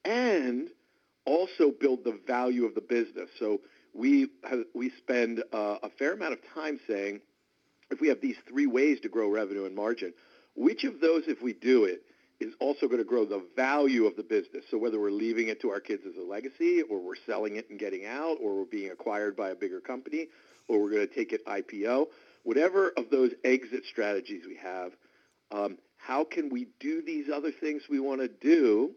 and 0.05 0.69
also 1.25 1.71
build 1.77 2.03
the 2.03 2.19
value 2.25 2.65
of 2.65 2.73
the 2.75 2.81
business? 2.81 3.29
So 3.37 3.59
we 3.93 4.29
have, 4.43 4.59
we 4.73 4.91
spend 4.97 5.43
uh, 5.51 5.77
a 5.83 5.89
fair 5.97 6.13
amount 6.13 6.33
of 6.33 6.39
time 6.53 6.79
saying 6.87 7.21
if 7.91 8.01
we 8.01 8.07
have 8.07 8.21
these 8.21 8.37
three 8.47 8.67
ways 8.67 8.99
to 9.01 9.09
grow 9.09 9.29
revenue 9.29 9.65
and 9.65 9.75
margin, 9.75 10.13
which 10.55 10.83
of 10.83 10.99
those, 10.99 11.23
if 11.27 11.41
we 11.41 11.53
do 11.53 11.85
it, 11.85 12.01
is 12.39 12.53
also 12.59 12.87
going 12.87 12.99
to 12.99 13.05
grow 13.05 13.25
the 13.25 13.43
value 13.55 14.05
of 14.05 14.15
the 14.15 14.23
business. 14.23 14.65
So 14.69 14.77
whether 14.77 14.99
we're 14.99 15.11
leaving 15.11 15.47
it 15.47 15.61
to 15.61 15.69
our 15.69 15.79
kids 15.79 16.03
as 16.07 16.17
a 16.17 16.25
legacy, 16.25 16.81
or 16.81 16.99
we're 16.99 17.15
selling 17.25 17.55
it 17.55 17.69
and 17.69 17.79
getting 17.79 18.05
out, 18.05 18.37
or 18.41 18.57
we're 18.57 18.65
being 18.65 18.91
acquired 18.91 19.37
by 19.37 19.49
a 19.49 19.55
bigger 19.55 19.79
company, 19.79 20.27
or 20.67 20.81
we're 20.81 20.91
going 20.91 21.07
to 21.07 21.13
take 21.13 21.31
it 21.31 21.45
IPO, 21.45 22.07
whatever 22.43 22.89
of 22.97 23.09
those 23.09 23.31
exit 23.43 23.83
strategies 23.89 24.43
we 24.45 24.55
have, 24.55 24.91
um, 25.51 25.77
how 25.97 26.23
can 26.23 26.49
we 26.49 26.67
do 26.79 27.01
these 27.01 27.29
other 27.33 27.51
things 27.51 27.83
we 27.89 27.99
want 27.99 28.21
to 28.21 28.27
do, 28.27 28.91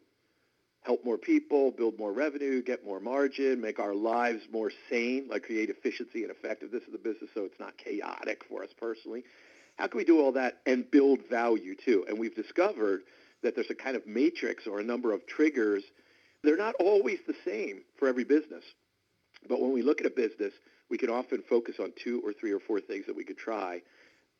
help 0.82 1.04
more 1.04 1.18
people, 1.18 1.70
build 1.70 1.98
more 1.98 2.12
revenue, 2.12 2.62
get 2.62 2.84
more 2.84 3.00
margin, 3.00 3.60
make 3.60 3.78
our 3.78 3.94
lives 3.94 4.42
more 4.52 4.70
sane, 4.88 5.26
like 5.28 5.42
create 5.42 5.70
efficiency 5.70 6.22
and 6.22 6.30
effectiveness 6.30 6.82
of 6.86 6.92
the 6.92 6.98
business 6.98 7.30
so 7.34 7.44
it's 7.44 7.58
not 7.60 7.76
chaotic 7.76 8.44
for 8.48 8.62
us 8.62 8.70
personally. 8.78 9.24
How 9.76 9.86
can 9.86 9.98
we 9.98 10.04
do 10.04 10.20
all 10.20 10.32
that 10.32 10.58
and 10.66 10.90
build 10.90 11.20
value 11.30 11.74
too? 11.74 12.04
And 12.08 12.18
we've 12.18 12.34
discovered 12.34 13.02
that 13.42 13.54
there's 13.54 13.70
a 13.70 13.74
kind 13.74 13.96
of 13.96 14.06
matrix 14.06 14.66
or 14.66 14.80
a 14.80 14.84
number 14.84 15.12
of 15.12 15.26
triggers. 15.26 15.84
They're 16.42 16.56
not 16.56 16.74
always 16.80 17.18
the 17.26 17.34
same 17.44 17.82
for 17.96 18.08
every 18.08 18.24
business. 18.24 18.64
But 19.48 19.60
when 19.60 19.72
we 19.72 19.82
look 19.82 20.00
at 20.00 20.06
a 20.06 20.10
business, 20.10 20.52
we 20.90 20.98
can 20.98 21.10
often 21.10 21.42
focus 21.48 21.76
on 21.78 21.92
two 22.02 22.20
or 22.24 22.32
three 22.32 22.52
or 22.52 22.60
four 22.60 22.80
things 22.80 23.06
that 23.06 23.14
we 23.16 23.24
could 23.24 23.38
try 23.38 23.82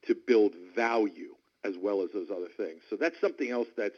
to 0.07 0.15
build 0.27 0.55
value 0.75 1.35
as 1.65 1.75
well 1.81 2.03
as 2.03 2.11
those 2.13 2.31
other 2.31 2.49
things. 2.57 2.81
So 2.89 2.97
that's 2.97 3.21
something 3.21 3.51
else 3.51 3.69
that's 3.77 3.97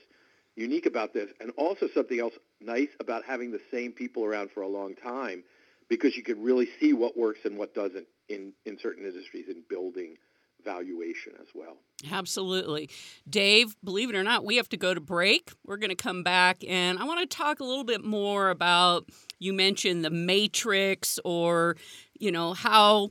unique 0.56 0.86
about 0.86 1.14
this 1.14 1.30
and 1.40 1.50
also 1.56 1.88
something 1.94 2.20
else 2.20 2.34
nice 2.60 2.88
about 3.00 3.24
having 3.24 3.50
the 3.50 3.60
same 3.70 3.92
people 3.92 4.24
around 4.24 4.50
for 4.50 4.62
a 4.62 4.68
long 4.68 4.94
time 4.94 5.42
because 5.88 6.16
you 6.16 6.22
can 6.22 6.42
really 6.42 6.68
see 6.78 6.92
what 6.92 7.16
works 7.16 7.40
and 7.44 7.56
what 7.56 7.74
doesn't 7.74 8.06
in, 8.28 8.52
in 8.64 8.78
certain 8.80 9.04
industries 9.04 9.46
in 9.48 9.62
building 9.68 10.16
valuation 10.64 11.32
as 11.40 11.46
well. 11.54 11.78
Absolutely. 12.10 12.90
Dave, 13.28 13.74
believe 13.82 14.10
it 14.10 14.16
or 14.16 14.22
not, 14.22 14.44
we 14.44 14.56
have 14.56 14.68
to 14.70 14.76
go 14.76 14.94
to 14.94 15.00
break. 15.00 15.50
We're 15.64 15.78
going 15.78 15.90
to 15.90 15.96
come 15.96 16.22
back 16.22 16.62
and 16.66 16.98
I 16.98 17.04
want 17.04 17.28
to 17.28 17.36
talk 17.36 17.60
a 17.60 17.64
little 17.64 17.84
bit 17.84 18.04
more 18.04 18.50
about 18.50 19.08
you 19.38 19.52
mentioned 19.52 20.04
the 20.04 20.10
matrix 20.10 21.18
or, 21.24 21.76
you 22.18 22.30
know, 22.30 22.52
how 22.52 23.10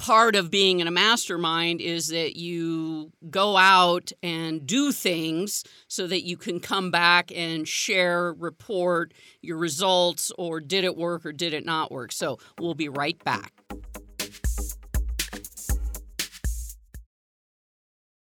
part 0.00 0.34
of 0.34 0.50
being 0.50 0.80
in 0.80 0.86
a 0.86 0.90
mastermind 0.90 1.82
is 1.82 2.08
that 2.08 2.34
you 2.34 3.12
go 3.28 3.58
out 3.58 4.10
and 4.22 4.66
do 4.66 4.92
things 4.92 5.62
so 5.88 6.06
that 6.06 6.22
you 6.22 6.38
can 6.38 6.58
come 6.58 6.90
back 6.90 7.30
and 7.34 7.68
share, 7.68 8.32
report 8.32 9.12
your 9.42 9.58
results 9.58 10.32
or 10.38 10.58
did 10.58 10.84
it 10.84 10.96
work 10.96 11.26
or 11.26 11.32
did 11.32 11.52
it 11.52 11.66
not 11.66 11.92
work. 11.92 12.12
So 12.12 12.38
we'll 12.58 12.74
be 12.74 12.88
right 12.88 13.22
back. 13.24 13.52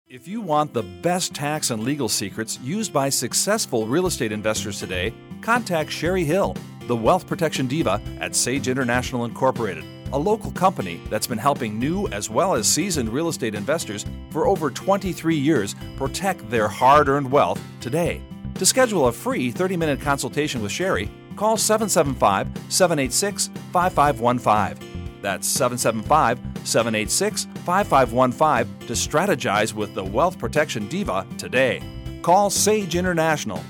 If 0.05 0.27
you 0.27 0.41
want 0.41 0.75
the 0.75 0.83
best 0.83 1.33
tax 1.33 1.71
and 1.71 1.83
legal 1.83 2.07
secrets 2.07 2.59
used 2.59 2.93
by 2.93 3.09
successful 3.09 3.87
real 3.87 4.05
estate 4.05 4.31
investors 4.31 4.79
today, 4.79 5.11
contact 5.41 5.89
Sherry 5.89 6.23
Hill, 6.23 6.55
the 6.81 6.95
wealth 6.95 7.25
protection 7.25 7.65
diva 7.65 7.99
at 8.19 8.35
Sage 8.35 8.67
International 8.67 9.25
Incorporated, 9.25 9.83
a 10.13 10.17
local 10.17 10.51
company 10.51 11.01
that's 11.09 11.27
been 11.27 11.39
helping 11.39 11.79
new 11.79 12.07
as 12.09 12.29
well 12.29 12.53
as 12.53 12.67
seasoned 12.67 13.09
real 13.09 13.27
estate 13.27 13.55
investors 13.55 14.05
for 14.29 14.47
over 14.47 14.69
23 14.69 15.35
years 15.35 15.75
protect 15.97 16.47
their 16.49 16.67
hard 16.67 17.09
earned 17.09 17.29
wealth 17.29 17.59
today. 17.81 18.21
To 18.55 18.65
schedule 18.65 19.07
a 19.07 19.11
free 19.11 19.51
30 19.51 19.75
minute 19.75 19.99
consultation 19.99 20.61
with 20.61 20.71
Sherry, 20.71 21.09
call 21.35 21.57
775 21.57 22.47
786 22.69 23.49
5515. 23.71 25.19
That's 25.23 25.47
775 25.47 26.39
786 26.63 27.45
5515 27.65 28.87
to 28.87 28.93
strategize 28.93 29.73
with 29.73 29.95
the 29.95 30.03
Wealth 30.03 30.37
Protection 30.37 30.87
Diva 30.87 31.25
today. 31.39 31.81
Call 32.21 32.51
Sage 32.51 32.95
International 32.95 33.63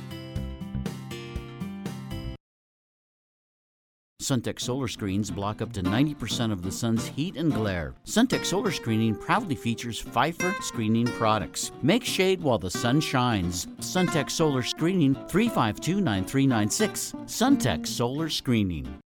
Suntech 4.23 4.61
solar 4.61 4.87
screens 4.87 5.29
block 5.29 5.61
up 5.61 5.73
to 5.73 5.83
90% 5.83 6.53
of 6.53 6.61
the 6.61 6.71
sun's 6.71 7.07
heat 7.07 7.35
and 7.35 7.53
glare. 7.53 7.93
Suntech 8.05 8.45
solar 8.45 8.71
screening 8.71 9.15
proudly 9.15 9.53
features 9.53 10.01
Phifer 10.01 10.55
screening 10.63 11.07
products. 11.07 11.73
Make 11.81 12.05
shade 12.05 12.41
while 12.41 12.57
the 12.57 12.71
sun 12.71 13.01
shines. 13.01 13.67
Suntech 13.81 14.31
solar 14.31 14.63
screening 14.63 15.15
352 15.27 15.99
9396. 15.99 17.15
Suntech 17.25 17.85
solar 17.85 18.29
screening. 18.29 19.02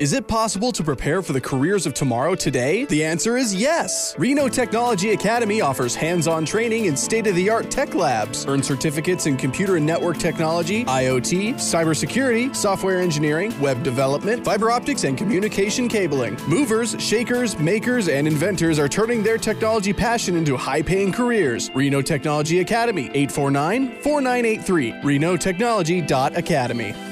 Is 0.00 0.12
it 0.12 0.28
possible 0.28 0.70
to 0.72 0.84
prepare 0.84 1.22
for 1.22 1.32
the 1.32 1.40
careers 1.40 1.84
of 1.84 1.92
tomorrow 1.92 2.36
today? 2.36 2.84
The 2.84 3.02
answer 3.02 3.36
is 3.36 3.52
yes. 3.52 4.14
Reno 4.16 4.46
Technology 4.46 5.10
Academy 5.10 5.60
offers 5.60 5.96
hands 5.96 6.28
on 6.28 6.44
training 6.44 6.84
in 6.84 6.96
state 6.96 7.26
of 7.26 7.34
the 7.34 7.50
art 7.50 7.68
tech 7.68 7.96
labs. 7.96 8.46
Earn 8.46 8.62
certificates 8.62 9.26
in 9.26 9.36
computer 9.36 9.74
and 9.74 9.84
network 9.84 10.18
technology, 10.18 10.84
IoT, 10.84 11.54
cybersecurity, 11.54 12.54
software 12.54 13.00
engineering, 13.00 13.52
web 13.60 13.82
development, 13.82 14.44
fiber 14.44 14.70
optics, 14.70 15.02
and 15.02 15.18
communication 15.18 15.88
cabling. 15.88 16.38
Movers, 16.46 16.94
shakers, 17.02 17.58
makers, 17.58 18.06
and 18.06 18.28
inventors 18.28 18.78
are 18.78 18.88
turning 18.88 19.24
their 19.24 19.36
technology 19.36 19.92
passion 19.92 20.36
into 20.36 20.56
high 20.56 20.82
paying 20.82 21.10
careers. 21.10 21.72
Reno 21.74 22.02
Technology 22.02 22.60
Academy, 22.60 23.10
849 23.14 24.00
4983, 24.02 24.92
renotechnology.academy. 25.02 27.07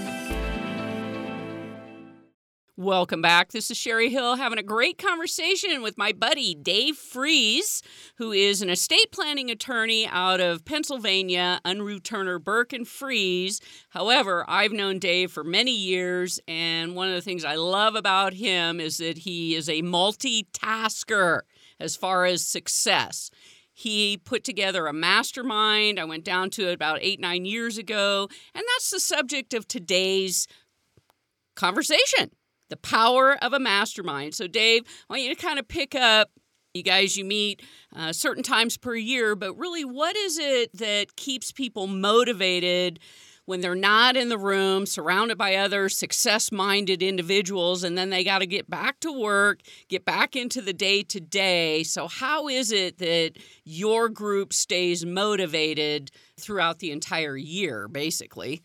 Welcome 2.78 3.23
back. 3.23 3.52
This 3.52 3.71
is 3.71 3.78
Sherry 3.78 4.11
Hill 4.11 4.37
having 4.37 4.59
a 4.59 4.62
great 4.62 4.99
conversation 4.99 5.80
with 5.80 5.97
my 5.97 6.12
buddy 6.12 6.54
Dave 6.54 6.99
Frees, 6.99 7.83
who 8.16 8.33
is 8.33 8.61
an 8.61 8.68
estate 8.68 9.11
planning 9.12 9.50
attorney 9.50 10.06
out 10.06 10.42
of 10.42 10.66
Pennsylvania, 10.66 11.59
Unruh 11.64 12.02
Turner 12.02 12.38
Burke 12.38 12.75
and 12.75 12.87
Frees. 12.87 13.62
However, 13.88 14.45
I've 14.47 14.73
known 14.73 14.99
Dave 14.99 15.33
for 15.33 15.42
many 15.42 15.75
years, 15.75 16.38
and 16.47 16.95
one 16.95 17.09
of 17.09 17.14
the 17.14 17.23
things 17.23 17.47
I 17.47 17.54
love 17.54 17.95
about 17.95 18.35
him 18.35 18.78
is 18.78 18.99
that 18.99 19.16
he 19.16 19.54
is 19.54 19.71
a 19.71 19.80
multitasker 19.80 21.40
as 21.80 21.97
far 21.97 22.26
as 22.26 22.45
success. 22.45 23.30
He 23.73 24.18
put 24.18 24.45
together 24.45 24.87
a 24.87 24.92
mastermind. 24.92 25.99
I 25.99 26.04
went 26.04 26.25
down 26.25 26.50
to 26.50 26.68
it 26.68 26.75
about 26.75 26.99
eight, 27.00 27.21
nine 27.21 27.47
years 27.47 27.78
ago, 27.78 28.28
and 28.54 28.64
that's 28.75 28.90
the 28.90 29.00
subject 29.00 29.54
of 29.54 29.66
today's 29.66 30.47
conversation 31.54 32.33
the 32.68 32.76
power 32.76 33.37
of 33.42 33.52
a 33.52 33.58
mastermind. 33.58 34.35
So, 34.35 34.46
Dave, 34.46 34.82
I 35.08 35.12
want 35.12 35.23
you 35.23 35.35
to 35.35 35.40
kind 35.40 35.58
of 35.58 35.68
pick 35.68 35.94
up. 35.94 36.30
You 36.75 36.82
guys, 36.82 37.16
you 37.16 37.25
meet 37.25 37.62
uh, 37.94 38.12
certain 38.12 38.42
times 38.42 38.76
per 38.76 38.94
year, 38.94 39.35
but 39.35 39.54
really, 39.54 39.82
what 39.82 40.14
is 40.14 40.38
it 40.38 40.76
that 40.76 41.16
keeps 41.16 41.50
people 41.50 41.87
motivated 41.87 43.00
when 43.46 43.61
they're 43.61 43.75
not 43.75 44.16
in 44.16 44.28
the 44.28 44.37
room, 44.37 44.85
surrounded 44.85 45.38
by 45.38 45.54
other 45.54 45.88
success 45.88 46.52
minded 46.52 47.02
individuals, 47.02 47.82
and 47.82 47.96
then 47.96 48.11
they 48.11 48.25
got 48.25 48.40
to 48.40 48.46
get 48.46 48.68
back 48.68 49.00
to 49.00 49.12
work, 49.12 49.61
get 49.88 50.04
back 50.04 50.37
into 50.37 50.61
the 50.61 50.73
day 50.73 51.02
to 51.04 51.20
day? 51.20 51.82
So, 51.82 52.08
how 52.08 52.49
is 52.49 52.73
it 52.73 52.99
that 52.99 53.32
your 53.64 54.08
group 54.08 54.52
stays 54.52 55.06
motivated 55.06 56.11
throughout 56.38 56.80
the 56.80 56.90
entire 56.90 57.37
year, 57.37 57.88
basically? 57.88 58.62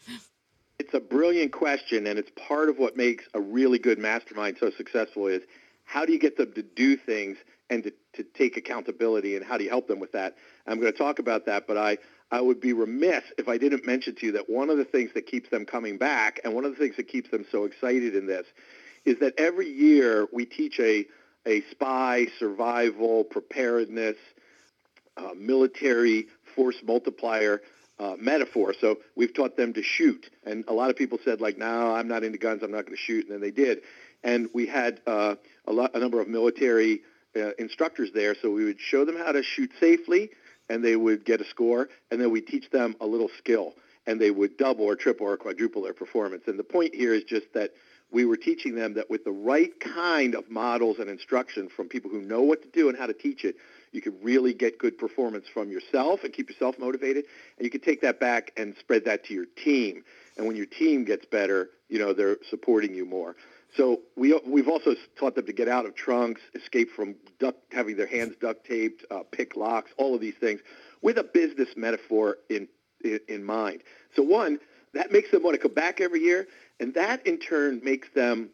It's 0.94 1.06
a 1.06 1.08
brilliant 1.08 1.54
question, 1.54 2.06
and 2.06 2.20
it's 2.20 2.32
part 2.36 2.68
of 2.68 2.78
what 2.78 2.98
makes 2.98 3.24
a 3.34 3.40
really 3.40 3.80
good 3.80 3.98
mastermind 3.98 4.58
so 4.60 4.72
successful 4.72 5.28
is 5.28 5.42
how 5.86 6.04
do 6.06 6.12
you 6.12 6.20
get 6.20 6.36
them 6.36 6.52
to 6.52 6.62
do 6.62 6.98
things 6.98 7.38
and 7.70 7.84
to, 7.84 7.94
to 8.16 8.24
take 8.24 8.58
accountability, 8.58 9.38
and 9.38 9.46
how 9.46 9.58
do 9.58 9.64
you 9.64 9.70
help 9.70 9.88
them 9.88 10.02
with 10.02 10.12
that? 10.12 10.36
I'm 10.68 10.82
going 10.82 10.92
to 10.92 10.98
talk 10.98 11.20
about 11.20 11.46
that, 11.46 11.66
but 11.66 11.78
I, 11.78 11.98
I 12.30 12.42
would 12.42 12.60
be 12.60 12.74
remiss 12.74 13.24
if 13.38 13.48
I 13.48 13.58
didn't 13.58 13.86
mention 13.86 14.16
to 14.16 14.26
you 14.26 14.32
that 14.34 14.50
one 14.50 14.70
of 14.70 14.76
the 14.76 14.84
things 14.84 15.12
that 15.14 15.28
keeps 15.28 15.50
them 15.50 15.66
coming 15.66 15.98
back 15.98 16.42
and 16.44 16.54
one 16.54 16.66
of 16.66 16.72
the 16.72 16.78
things 16.78 16.98
that 16.98 17.08
keeps 17.08 17.32
them 17.32 17.46
so 17.50 17.64
excited 17.64 18.14
in 18.14 18.28
this 18.28 18.48
is 19.06 19.18
that 19.20 19.34
every 19.38 19.70
year 19.70 20.28
we 20.34 20.46
teach 20.46 20.78
a, 20.82 21.06
a 21.46 21.62
spy, 21.72 22.28
survival, 22.38 23.24
preparedness, 23.24 24.18
uh, 25.16 25.30
military 25.38 26.28
force 26.54 26.84
multiplier 26.84 27.62
uh, 28.02 28.16
metaphor. 28.20 28.74
So 28.82 28.98
we've 29.16 29.34
taught 29.34 29.56
them 29.56 29.74
to 29.74 29.84
shoot, 29.84 30.30
and 30.44 30.66
a 30.68 30.74
lot 30.74 30.90
of 30.90 30.96
people 30.96 31.20
said 31.24 31.40
like, 31.40 31.58
"No, 31.58 31.94
I'm 31.94 32.08
not 32.08 32.24
into 32.24 32.40
guns. 32.40 32.64
I'm 32.64 32.72
not 32.72 32.86
going 32.86 32.98
to 32.98 33.02
shoot," 33.02 33.26
and 33.26 33.34
then 33.34 33.42
they 33.42 33.52
did. 33.52 33.82
And 34.24 34.50
we 34.54 34.66
had 34.66 35.02
uh, 35.06 35.36
a, 35.68 35.72
lot, 35.72 35.96
a 35.96 36.00
number 36.00 36.20
of 36.20 36.28
military 36.28 37.02
uh, 37.36 37.52
instructors 37.60 38.10
there, 38.14 38.36
so 38.42 38.50
we 38.50 38.66
would 38.66 38.80
show 38.80 39.06
them 39.06 39.18
how 39.18 39.32
to 39.32 39.44
shoot 39.44 39.72
safely, 39.80 40.32
and 40.70 40.84
they 40.84 40.96
would 40.96 41.26
get 41.26 41.42
a 41.42 41.46
score, 41.46 41.90
and 42.10 42.20
then 42.20 42.32
we 42.32 42.42
teach 42.42 42.70
them 42.72 42.96
a 43.02 43.06
little 43.06 43.30
skill, 43.38 43.74
and 44.08 44.20
they 44.20 44.32
would 44.32 44.58
double 44.58 44.86
or 44.86 44.96
triple 44.96 45.28
or 45.28 45.38
quadruple 45.38 45.84
their 45.84 45.94
performance. 45.94 46.44
And 46.48 46.58
the 46.58 46.64
point 46.64 46.96
here 46.96 47.14
is 47.14 47.24
just 47.24 47.54
that 47.54 47.72
we 48.12 48.26
were 48.26 48.38
teaching 48.38 48.76
them 48.76 48.96
that 48.96 49.10
with 49.10 49.24
the 49.24 49.32
right 49.32 49.80
kind 49.80 50.36
of 50.36 50.50
models 50.50 50.98
and 51.00 51.10
instruction 51.10 51.70
from 51.70 51.88
people 51.88 52.12
who 52.12 52.22
know 52.22 52.42
what 52.42 52.62
to 52.64 52.68
do 52.68 52.90
and 52.90 52.98
how 52.98 53.06
to 53.06 53.14
teach 53.14 53.46
it, 53.46 53.56
you 53.92 54.02
could 54.02 54.16
really 54.24 54.54
get 54.54 54.80
good 54.80 54.98
performance 54.98 55.46
from 55.54 55.70
yourself 55.70 56.24
and 56.24 56.34
keep 56.34 56.50
yourself 56.50 56.80
motivated. 56.80 57.26
And 57.58 57.66
you 57.66 57.70
could 57.70 57.84
take 57.84 58.02
that 58.02 58.20
back 58.20 58.52
and 58.58 58.76
spread 58.80 59.06
that 59.06 59.26
to 59.26 59.34
your 59.34 59.46
team. 59.46 60.04
And 60.38 60.48
when 60.48 60.56
your 60.56 60.66
team 60.66 61.04
gets 61.04 61.26
better, 61.26 61.70
you 61.90 62.00
know, 62.00 62.14
they're 62.14 62.38
supporting 62.50 62.96
you 62.96 63.06
more. 63.06 63.36
So 63.76 64.02
we, 64.16 64.38
we've 64.46 64.68
also 64.68 64.96
taught 65.18 65.36
them 65.36 65.46
to 65.46 65.54
get 65.54 65.68
out 65.68 65.86
of 65.86 65.96
trunks, 65.96 66.42
escape 66.56 66.92
from 66.92 67.16
duct, 67.40 67.60
having 67.72 67.96
their 67.96 68.08
hands 68.08 68.36
duct 68.40 68.66
taped, 68.66 69.06
uh, 69.12 69.24
pick 69.32 69.56
locks, 69.56 69.92
all 69.98 70.14
of 70.16 70.22
these 70.22 70.36
things 70.36 70.62
with 71.02 71.18
a 71.18 71.24
business 71.24 71.70
metaphor 71.76 72.38
in, 72.50 72.68
in, 73.04 73.20
in 73.28 73.44
mind. 73.44 73.82
So 74.16 74.24
one, 74.24 74.60
that 74.94 75.12
makes 75.12 75.32
them 75.32 75.44
want 75.44 75.56
to 75.56 75.62
come 75.62 75.74
back 75.74 76.02
every 76.02 76.22
year. 76.22 76.48
And 76.80 76.94
that 76.96 77.26
in 77.26 77.38
turn 77.38 77.82
makes 77.84 78.10
them 78.14 78.50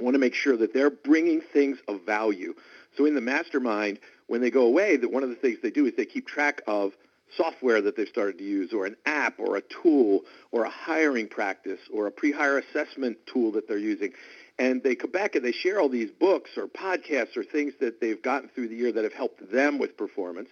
want 0.00 0.14
to 0.14 0.18
make 0.18 0.34
sure 0.34 0.56
that 0.56 0.74
they're 0.74 0.90
bringing 0.90 1.40
things 1.40 1.78
of 1.88 2.02
value. 2.04 2.54
So 2.96 3.06
in 3.06 3.14
the 3.14 3.20
mastermind, 3.20 3.98
when 4.32 4.40
they 4.40 4.50
go 4.50 4.62
away, 4.62 4.96
that 4.96 5.12
one 5.12 5.22
of 5.22 5.28
the 5.28 5.34
things 5.34 5.58
they 5.62 5.70
do 5.70 5.84
is 5.84 5.92
they 5.94 6.06
keep 6.06 6.26
track 6.26 6.62
of 6.66 6.94
software 7.36 7.82
that 7.82 7.98
they've 7.98 8.08
started 8.08 8.38
to 8.38 8.44
use 8.44 8.72
or 8.72 8.86
an 8.86 8.96
app 9.04 9.38
or 9.38 9.56
a 9.56 9.60
tool 9.60 10.22
or 10.52 10.64
a 10.64 10.70
hiring 10.70 11.28
practice 11.28 11.80
or 11.92 12.06
a 12.06 12.10
pre-hire 12.10 12.56
assessment 12.56 13.18
tool 13.26 13.52
that 13.52 13.68
they're 13.68 13.76
using. 13.76 14.10
And 14.58 14.82
they 14.82 14.94
come 14.94 15.10
back 15.10 15.34
and 15.34 15.44
they 15.44 15.52
share 15.52 15.78
all 15.78 15.90
these 15.90 16.10
books 16.10 16.52
or 16.56 16.66
podcasts 16.66 17.36
or 17.36 17.44
things 17.44 17.74
that 17.80 18.00
they've 18.00 18.22
gotten 18.22 18.48
through 18.48 18.68
the 18.68 18.74
year 18.74 18.90
that 18.90 19.04
have 19.04 19.12
helped 19.12 19.52
them 19.52 19.78
with 19.78 19.98
performance. 19.98 20.48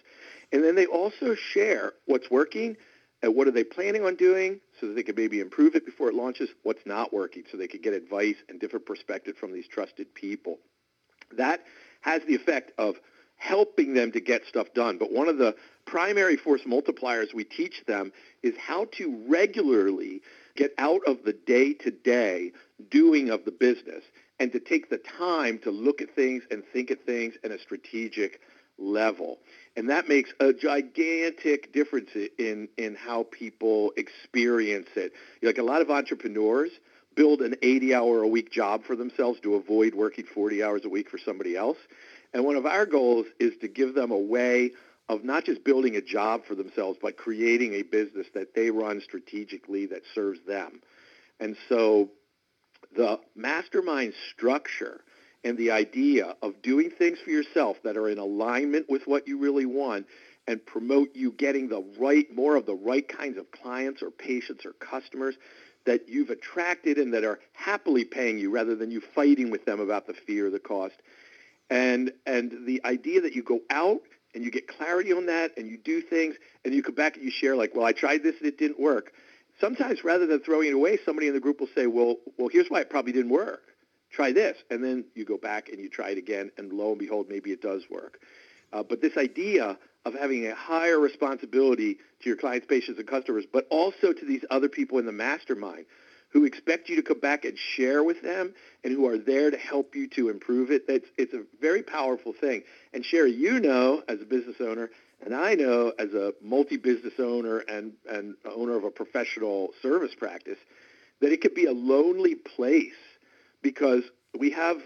And 0.52 0.62
then 0.62 0.74
they 0.74 0.84
also 0.84 1.34
share 1.34 1.94
what's 2.04 2.30
working 2.30 2.76
and 3.22 3.34
what 3.34 3.48
are 3.48 3.52
they 3.52 3.64
planning 3.64 4.04
on 4.04 4.14
doing 4.14 4.60
so 4.78 4.88
that 4.88 4.92
they 4.94 5.02
can 5.02 5.16
maybe 5.16 5.40
improve 5.40 5.74
it 5.74 5.86
before 5.86 6.10
it 6.10 6.14
launches, 6.14 6.50
what's 6.64 6.84
not 6.84 7.14
working 7.14 7.44
so 7.50 7.56
they 7.56 7.66
can 7.66 7.80
get 7.80 7.94
advice 7.94 8.36
and 8.50 8.60
different 8.60 8.84
perspective 8.84 9.38
from 9.38 9.54
these 9.54 9.68
trusted 9.68 10.14
people. 10.14 10.58
That 11.34 11.64
has 12.02 12.20
the 12.26 12.34
effect 12.34 12.72
of 12.76 12.96
helping 13.40 13.94
them 13.94 14.12
to 14.12 14.20
get 14.20 14.44
stuff 14.44 14.72
done. 14.74 14.98
But 14.98 15.10
one 15.10 15.28
of 15.28 15.38
the 15.38 15.56
primary 15.86 16.36
force 16.36 16.60
multipliers 16.66 17.34
we 17.34 17.42
teach 17.42 17.84
them 17.86 18.12
is 18.42 18.54
how 18.58 18.84
to 18.98 19.24
regularly 19.26 20.20
get 20.56 20.72
out 20.78 21.00
of 21.06 21.24
the 21.24 21.32
day-to-day 21.32 22.52
doing 22.90 23.30
of 23.30 23.44
the 23.46 23.50
business 23.50 24.04
and 24.38 24.52
to 24.52 24.60
take 24.60 24.90
the 24.90 24.98
time 24.98 25.58
to 25.60 25.70
look 25.70 26.02
at 26.02 26.14
things 26.14 26.42
and 26.50 26.62
think 26.72 26.90
at 26.90 27.04
things 27.06 27.34
in 27.42 27.50
a 27.50 27.58
strategic 27.58 28.40
level. 28.78 29.38
And 29.74 29.88
that 29.88 30.06
makes 30.06 30.32
a 30.38 30.52
gigantic 30.52 31.72
difference 31.72 32.10
in, 32.38 32.68
in 32.76 32.94
how 32.94 33.22
people 33.30 33.92
experience 33.96 34.88
it. 34.96 35.12
Like 35.42 35.58
a 35.58 35.62
lot 35.62 35.80
of 35.80 35.90
entrepreneurs 35.90 36.70
build 37.14 37.40
an 37.40 37.54
80-hour 37.62 38.22
a 38.22 38.28
week 38.28 38.52
job 38.52 38.84
for 38.84 38.96
themselves 38.96 39.40
to 39.40 39.54
avoid 39.54 39.94
working 39.94 40.24
40 40.24 40.62
hours 40.62 40.82
a 40.84 40.88
week 40.88 41.08
for 41.08 41.18
somebody 41.18 41.56
else. 41.56 41.78
And 42.32 42.44
one 42.44 42.56
of 42.56 42.66
our 42.66 42.86
goals 42.86 43.26
is 43.38 43.56
to 43.60 43.68
give 43.68 43.94
them 43.94 44.10
a 44.10 44.18
way 44.18 44.72
of 45.08 45.24
not 45.24 45.44
just 45.44 45.64
building 45.64 45.96
a 45.96 46.00
job 46.00 46.44
for 46.46 46.54
themselves, 46.54 46.98
but 47.02 47.16
creating 47.16 47.74
a 47.74 47.82
business 47.82 48.28
that 48.34 48.54
they 48.54 48.70
run 48.70 49.00
strategically 49.00 49.86
that 49.86 50.02
serves 50.14 50.38
them. 50.46 50.80
And 51.40 51.56
so 51.68 52.10
the 52.94 53.18
mastermind 53.34 54.14
structure 54.32 55.00
and 55.42 55.56
the 55.56 55.70
idea 55.70 56.36
of 56.42 56.62
doing 56.62 56.90
things 56.90 57.18
for 57.18 57.30
yourself 57.30 57.78
that 57.82 57.96
are 57.96 58.08
in 58.08 58.18
alignment 58.18 58.86
with 58.88 59.06
what 59.06 59.26
you 59.26 59.38
really 59.38 59.66
want 59.66 60.06
and 60.46 60.64
promote 60.64 61.14
you 61.14 61.32
getting 61.32 61.68
the 61.68 61.84
right, 61.98 62.32
more 62.34 62.56
of 62.56 62.66
the 62.66 62.74
right 62.74 63.06
kinds 63.08 63.38
of 63.38 63.50
clients 63.50 64.02
or 64.02 64.10
patients 64.10 64.64
or 64.64 64.72
customers 64.74 65.36
that 65.86 66.08
you've 66.08 66.30
attracted 66.30 66.98
and 66.98 67.14
that 67.14 67.24
are 67.24 67.40
happily 67.52 68.04
paying 68.04 68.38
you 68.38 68.50
rather 68.50 68.76
than 68.76 68.90
you 68.90 69.00
fighting 69.00 69.50
with 69.50 69.64
them 69.64 69.80
about 69.80 70.06
the 70.06 70.14
fee 70.14 70.40
or 70.40 70.50
the 70.50 70.58
cost. 70.58 70.96
And, 71.70 72.12
and 72.26 72.66
the 72.66 72.82
idea 72.84 73.20
that 73.22 73.34
you 73.34 73.42
go 73.42 73.60
out 73.70 74.00
and 74.34 74.44
you 74.44 74.50
get 74.50 74.68
clarity 74.68 75.12
on 75.12 75.26
that 75.26 75.56
and 75.56 75.68
you 75.68 75.78
do 75.78 76.02
things 76.02 76.36
and 76.64 76.74
you 76.74 76.82
come 76.82 76.94
back 76.94 77.16
and 77.16 77.24
you 77.24 77.30
share 77.30 77.56
like, 77.56 77.74
well, 77.74 77.86
I 77.86 77.92
tried 77.92 78.22
this 78.22 78.36
and 78.38 78.46
it 78.46 78.58
didn't 78.58 78.80
work. 78.80 79.12
Sometimes 79.60 80.02
rather 80.04 80.26
than 80.26 80.40
throwing 80.40 80.68
it 80.68 80.74
away, 80.74 80.98
somebody 81.04 81.28
in 81.28 81.34
the 81.34 81.40
group 81.40 81.60
will 81.60 81.68
say, 81.74 81.86
well, 81.86 82.16
well, 82.38 82.48
here's 82.48 82.68
why 82.68 82.80
it 82.80 82.90
probably 82.90 83.12
didn't 83.12 83.30
work 83.30 83.62
try 84.10 84.32
this. 84.32 84.56
And 84.70 84.82
then 84.82 85.04
you 85.14 85.24
go 85.24 85.38
back 85.38 85.68
and 85.68 85.80
you 85.80 85.88
try 85.88 86.10
it 86.10 86.18
again, 86.18 86.50
and 86.58 86.72
lo 86.72 86.90
and 86.90 86.98
behold, 86.98 87.26
maybe 87.28 87.50
it 87.52 87.62
does 87.62 87.84
work. 87.90 88.20
Uh, 88.72 88.82
but 88.82 89.00
this 89.00 89.16
idea 89.16 89.78
of 90.04 90.14
having 90.14 90.46
a 90.46 90.54
higher 90.54 90.98
responsibility 90.98 91.94
to 92.22 92.28
your 92.28 92.36
clients, 92.36 92.66
patients, 92.66 92.98
and 92.98 93.06
customers, 93.06 93.44
but 93.52 93.66
also 93.70 94.12
to 94.12 94.24
these 94.26 94.44
other 94.50 94.68
people 94.68 94.98
in 94.98 95.06
the 95.06 95.12
mastermind 95.12 95.86
who 96.30 96.44
expect 96.44 96.88
you 96.88 96.96
to 96.96 97.02
come 97.02 97.20
back 97.20 97.44
and 97.44 97.58
share 97.58 98.02
with 98.02 98.22
them 98.22 98.54
and 98.84 98.92
who 98.92 99.06
are 99.06 99.18
there 99.18 99.50
to 99.50 99.56
help 99.56 99.94
you 99.94 100.08
to 100.08 100.28
improve 100.28 100.70
it, 100.70 100.84
it's, 100.88 101.08
it's 101.18 101.34
a 101.34 101.42
very 101.60 101.82
powerful 101.82 102.32
thing. 102.32 102.62
And 102.92 103.04
Sherry, 103.04 103.32
you 103.32 103.60
know 103.60 104.02
as 104.08 104.20
a 104.20 104.24
business 104.24 104.56
owner, 104.60 104.90
and 105.24 105.34
I 105.34 105.54
know 105.54 105.92
as 105.98 106.14
a 106.14 106.32
multi-business 106.42 107.14
owner 107.18 107.58
and, 107.58 107.92
and 108.08 108.36
owner 108.44 108.76
of 108.76 108.84
a 108.84 108.90
professional 108.90 109.70
service 109.82 110.14
practice, 110.14 110.58
that 111.20 111.32
it 111.32 111.42
could 111.42 111.54
be 111.54 111.66
a 111.66 111.72
lonely 111.72 112.34
place 112.34 112.94
because 113.62 114.04
we 114.38 114.50
have 114.50 114.78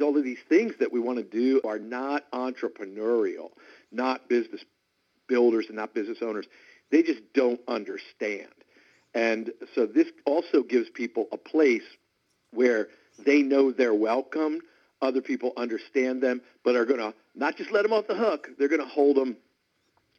all 0.00 0.16
of 0.16 0.24
these 0.24 0.38
things 0.48 0.72
that 0.80 0.92
we 0.92 1.00
want 1.00 1.18
to 1.18 1.24
do 1.24 1.60
are 1.66 1.78
not 1.78 2.30
entrepreneurial, 2.32 3.50
not 3.90 4.28
business 4.28 4.64
builders 5.28 5.66
and 5.68 5.76
not 5.76 5.94
business 5.94 6.18
owners. 6.22 6.46
They 6.90 7.02
just 7.02 7.20
don't 7.34 7.60
understand. 7.68 8.48
And 9.14 9.52
so 9.74 9.86
this 9.86 10.08
also 10.24 10.62
gives 10.62 10.88
people 10.88 11.26
a 11.32 11.36
place 11.36 11.82
where 12.52 12.88
they 13.24 13.42
know 13.42 13.72
they're 13.72 13.94
welcome. 13.94 14.60
Other 15.00 15.20
people 15.20 15.52
understand 15.56 16.22
them, 16.22 16.40
but 16.64 16.76
are 16.76 16.84
going 16.84 17.00
to 17.00 17.14
not 17.34 17.56
just 17.56 17.70
let 17.70 17.82
them 17.82 17.92
off 17.92 18.06
the 18.06 18.14
hook. 18.14 18.48
They're 18.58 18.68
going 18.68 18.80
to 18.80 18.86
hold 18.86 19.16
them 19.16 19.36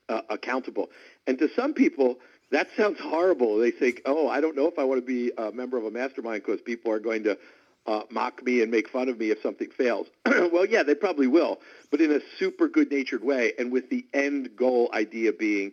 uh, 0.10 0.21
accountable. 0.29 0.89
And 1.25 1.38
to 1.39 1.49
some 1.56 1.73
people, 1.73 2.19
that 2.51 2.67
sounds 2.77 2.99
horrible. 2.99 3.58
They 3.58 3.71
think, 3.71 4.01
oh, 4.06 4.27
I 4.27 4.41
don't 4.41 4.56
know 4.56 4.67
if 4.67 4.77
I 4.77 4.84
want 4.84 5.01
to 5.01 5.06
be 5.06 5.32
a 5.38 5.51
member 5.51 5.77
of 5.77 5.86
a 5.86 5.91
mastermind 5.91 6.43
because 6.45 6.62
people 6.62 6.91
are 6.91 6.99
going 6.99 7.23
to 7.23 7.38
uh, 7.86 8.01
mock 8.10 8.43
me 8.43 8.62
and 8.62 8.71
make 8.71 8.89
fun 8.89 9.10
of 9.10 9.17
me 9.17 9.32
if 9.32 9.41
something 9.41 9.69
fails. 9.69 10.08
well, 10.25 10.65
yeah, 10.65 10.84
they 10.84 10.95
probably 10.95 11.27
will, 11.27 11.60
but 11.91 11.99
in 11.99 12.12
a 12.12 12.19
super 12.38 12.67
good-natured 12.67 13.23
way 13.23 13.53
and 13.58 13.71
with 13.71 13.89
the 13.89 14.06
end 14.13 14.56
goal 14.56 14.89
idea 14.93 15.34
being, 15.34 15.71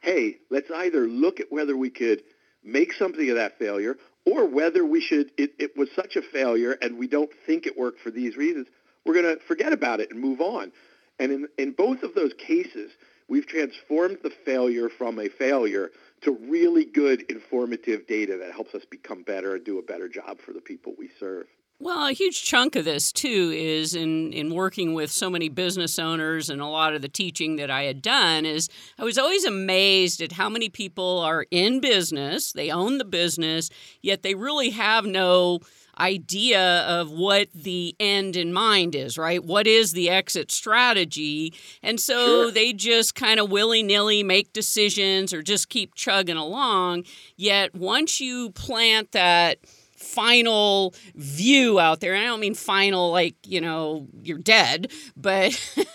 hey, 0.00 0.36
let's 0.50 0.70
either 0.70 1.06
look 1.06 1.40
at 1.40 1.50
whether 1.50 1.76
we 1.76 1.90
could 1.90 2.22
make 2.64 2.92
something 2.92 3.28
of 3.30 3.36
that 3.36 3.58
failure 3.58 3.96
or 4.24 4.46
whether 4.46 4.84
we 4.84 5.00
should, 5.00 5.30
it, 5.36 5.52
it 5.58 5.76
was 5.76 5.88
such 5.94 6.16
a 6.16 6.22
failure 6.22 6.72
and 6.80 6.98
we 6.98 7.08
don't 7.08 7.30
think 7.46 7.66
it 7.66 7.76
worked 7.76 8.00
for 8.00 8.10
these 8.10 8.36
reasons, 8.36 8.66
we're 9.04 9.14
going 9.14 9.36
to 9.36 9.42
forget 9.44 9.72
about 9.72 10.00
it 10.00 10.10
and 10.10 10.20
move 10.20 10.40
on. 10.40 10.72
And 11.18 11.32
in, 11.32 11.48
in 11.58 11.72
both 11.72 12.02
of 12.02 12.14
those 12.14 12.32
cases, 12.34 12.92
we've 13.28 13.46
transformed 13.46 14.18
the 14.22 14.32
failure 14.44 14.88
from 14.88 15.18
a 15.18 15.28
failure 15.28 15.90
to 16.22 16.32
really 16.32 16.84
good 16.84 17.22
informative 17.22 18.06
data 18.06 18.38
that 18.38 18.52
helps 18.52 18.74
us 18.74 18.84
become 18.88 19.22
better 19.22 19.56
and 19.56 19.64
do 19.64 19.78
a 19.78 19.82
better 19.82 20.08
job 20.08 20.38
for 20.44 20.52
the 20.52 20.60
people 20.60 20.94
we 20.96 21.10
serve. 21.18 21.46
Well, 21.84 22.06
a 22.06 22.12
huge 22.12 22.44
chunk 22.44 22.76
of 22.76 22.84
this 22.84 23.10
too 23.10 23.50
is 23.52 23.96
in 23.96 24.32
in 24.32 24.54
working 24.54 24.94
with 24.94 25.10
so 25.10 25.28
many 25.28 25.48
business 25.48 25.98
owners 25.98 26.48
and 26.48 26.62
a 26.62 26.66
lot 26.66 26.94
of 26.94 27.02
the 27.02 27.08
teaching 27.08 27.56
that 27.56 27.72
I 27.72 27.82
had 27.82 28.00
done 28.00 28.46
is 28.46 28.68
I 29.00 29.02
was 29.02 29.18
always 29.18 29.44
amazed 29.44 30.22
at 30.22 30.30
how 30.30 30.48
many 30.48 30.68
people 30.68 31.18
are 31.18 31.44
in 31.50 31.80
business, 31.80 32.52
they 32.52 32.70
own 32.70 32.98
the 32.98 33.04
business, 33.04 33.68
yet 34.00 34.22
they 34.22 34.36
really 34.36 34.70
have 34.70 35.04
no 35.04 35.58
idea 35.98 36.82
of 36.82 37.10
what 37.10 37.48
the 37.52 37.96
end 37.98 38.36
in 38.36 38.52
mind 38.52 38.94
is, 38.94 39.18
right? 39.18 39.42
What 39.42 39.66
is 39.66 39.90
the 39.90 40.08
exit 40.08 40.52
strategy? 40.52 41.52
And 41.82 41.98
so 41.98 42.44
Sure. 42.44 42.50
they 42.52 42.72
just 42.72 43.16
kind 43.16 43.40
of 43.40 43.50
willy 43.50 43.82
nilly 43.82 44.22
make 44.22 44.52
decisions 44.52 45.34
or 45.34 45.42
just 45.42 45.68
keep 45.68 45.96
chugging 45.96 46.36
along. 46.36 47.06
Yet 47.36 47.74
once 47.74 48.20
you 48.20 48.50
plant 48.50 49.10
that 49.10 49.58
final 50.02 50.94
view 51.14 51.80
out 51.80 52.00
there, 52.00 52.14
and 52.14 52.22
I 52.22 52.26
don't 52.26 52.40
mean 52.40 52.54
final 52.54 53.10
like, 53.10 53.36
you 53.46 53.60
know, 53.60 54.06
you're 54.22 54.38
dead, 54.38 54.92
but. 55.16 55.52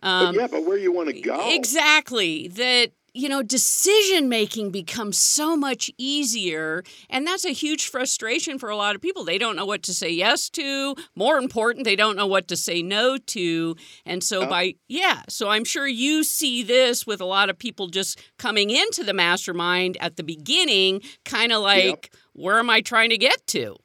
But 0.00 0.08
um, 0.08 0.34
yeah, 0.36 0.46
but 0.46 0.64
where 0.64 0.76
you 0.76 0.92
want 0.92 1.08
to 1.08 1.20
go. 1.20 1.54
Exactly. 1.54 2.48
That 2.48 2.92
you 3.16 3.30
know, 3.30 3.42
decision 3.42 4.28
making 4.28 4.70
becomes 4.70 5.18
so 5.18 5.56
much 5.56 5.90
easier. 5.96 6.82
And 7.08 7.26
that's 7.26 7.46
a 7.46 7.50
huge 7.50 7.88
frustration 7.88 8.58
for 8.58 8.68
a 8.68 8.76
lot 8.76 8.94
of 8.94 9.00
people. 9.00 9.24
They 9.24 9.38
don't 9.38 9.56
know 9.56 9.64
what 9.64 9.82
to 9.84 9.94
say 9.94 10.10
yes 10.10 10.50
to. 10.50 10.94
More 11.14 11.38
important, 11.38 11.86
they 11.86 11.96
don't 11.96 12.14
know 12.14 12.26
what 12.26 12.46
to 12.48 12.56
say 12.56 12.82
no 12.82 13.16
to. 13.16 13.74
And 14.04 14.22
so, 14.22 14.42
Oh. 14.42 14.46
by, 14.46 14.74
yeah, 14.86 15.22
so 15.30 15.48
I'm 15.48 15.64
sure 15.64 15.88
you 15.88 16.24
see 16.24 16.62
this 16.62 17.06
with 17.06 17.22
a 17.22 17.24
lot 17.24 17.48
of 17.48 17.58
people 17.58 17.88
just 17.88 18.20
coming 18.36 18.68
into 18.68 19.02
the 19.02 19.14
mastermind 19.14 19.96
at 19.98 20.16
the 20.16 20.22
beginning, 20.22 21.00
kind 21.24 21.52
of 21.52 21.62
like, 21.62 22.12
where 22.36 22.58
am 22.58 22.68
I 22.68 22.82
trying 22.82 23.10
to 23.10 23.18
get 23.18 23.46
to? 23.48 23.76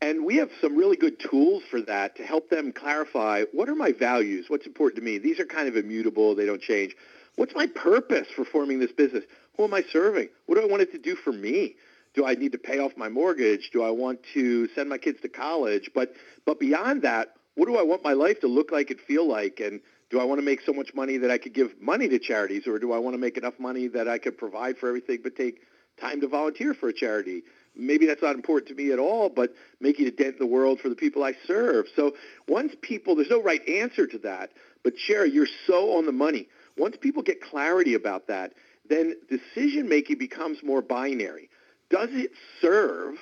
And 0.00 0.24
we 0.24 0.36
have 0.36 0.50
some 0.60 0.76
really 0.76 0.96
good 0.96 1.18
tools 1.18 1.64
for 1.68 1.80
that 1.82 2.14
to 2.16 2.22
help 2.22 2.50
them 2.50 2.72
clarify 2.72 3.44
what 3.52 3.68
are 3.68 3.74
my 3.74 3.90
values, 3.90 4.46
what's 4.48 4.66
important 4.66 4.96
to 4.96 5.04
me. 5.04 5.18
These 5.18 5.40
are 5.40 5.44
kind 5.44 5.66
of 5.66 5.76
immutable, 5.76 6.36
they 6.36 6.46
don't 6.46 6.62
change. 6.62 6.94
What's 7.34 7.54
my 7.56 7.66
purpose 7.66 8.28
for 8.34 8.44
forming 8.44 8.78
this 8.78 8.92
business? 8.92 9.24
Who 9.56 9.64
am 9.64 9.74
I 9.74 9.82
serving? 9.82 10.28
What 10.46 10.54
do 10.54 10.62
I 10.62 10.66
want 10.66 10.82
it 10.82 10.92
to 10.92 10.98
do 10.98 11.16
for 11.16 11.32
me? 11.32 11.74
Do 12.14 12.24
I 12.24 12.34
need 12.34 12.52
to 12.52 12.58
pay 12.58 12.78
off 12.78 12.96
my 12.96 13.08
mortgage? 13.08 13.70
Do 13.72 13.82
I 13.82 13.90
want 13.90 14.20
to 14.34 14.68
send 14.68 14.88
my 14.88 14.98
kids 14.98 15.20
to 15.22 15.28
college? 15.28 15.90
But 15.94 16.14
but 16.46 16.58
beyond 16.58 17.02
that, 17.02 17.34
what 17.56 17.66
do 17.66 17.76
I 17.76 17.82
want 17.82 18.02
my 18.04 18.12
life 18.12 18.40
to 18.40 18.46
look 18.46 18.70
like 18.70 18.90
and 18.90 19.00
feel 19.00 19.26
like? 19.26 19.60
And 19.60 19.80
do 20.10 20.20
I 20.20 20.24
want 20.24 20.38
to 20.38 20.44
make 20.44 20.60
so 20.62 20.72
much 20.72 20.94
money 20.94 21.16
that 21.18 21.30
I 21.30 21.38
could 21.38 21.54
give 21.54 21.80
money 21.80 22.08
to 22.08 22.18
charities, 22.18 22.66
or 22.66 22.78
do 22.78 22.92
I 22.92 22.98
want 22.98 23.14
to 23.14 23.18
make 23.18 23.36
enough 23.36 23.58
money 23.58 23.88
that 23.88 24.08
I 24.08 24.18
could 24.18 24.38
provide 24.38 24.78
for 24.78 24.88
everything 24.88 25.18
but 25.22 25.36
take 25.36 25.60
time 26.00 26.20
to 26.20 26.28
volunteer 26.28 26.74
for 26.74 26.88
a 26.88 26.92
charity? 26.92 27.42
Maybe 27.76 28.06
that's 28.06 28.22
not 28.22 28.34
important 28.34 28.68
to 28.68 28.74
me 28.74 28.92
at 28.92 28.98
all, 28.98 29.28
but 29.28 29.54
making 29.80 30.06
a 30.06 30.10
dent 30.10 30.34
in 30.34 30.38
the 30.38 30.46
world 30.46 30.80
for 30.80 30.88
the 30.88 30.96
people 30.96 31.22
I 31.22 31.34
serve. 31.46 31.86
So 31.94 32.14
once 32.48 32.74
people, 32.82 33.14
there's 33.14 33.30
no 33.30 33.42
right 33.42 33.66
answer 33.68 34.06
to 34.06 34.18
that, 34.18 34.50
but 34.82 34.98
Sherry, 34.98 35.30
you're 35.30 35.46
so 35.66 35.96
on 35.96 36.06
the 36.06 36.12
money. 36.12 36.48
Once 36.76 36.96
people 37.00 37.22
get 37.22 37.40
clarity 37.40 37.94
about 37.94 38.26
that, 38.28 38.52
then 38.88 39.14
decision 39.28 39.88
making 39.88 40.18
becomes 40.18 40.62
more 40.62 40.82
binary. 40.82 41.50
Does 41.90 42.08
it 42.12 42.32
serve 42.60 43.14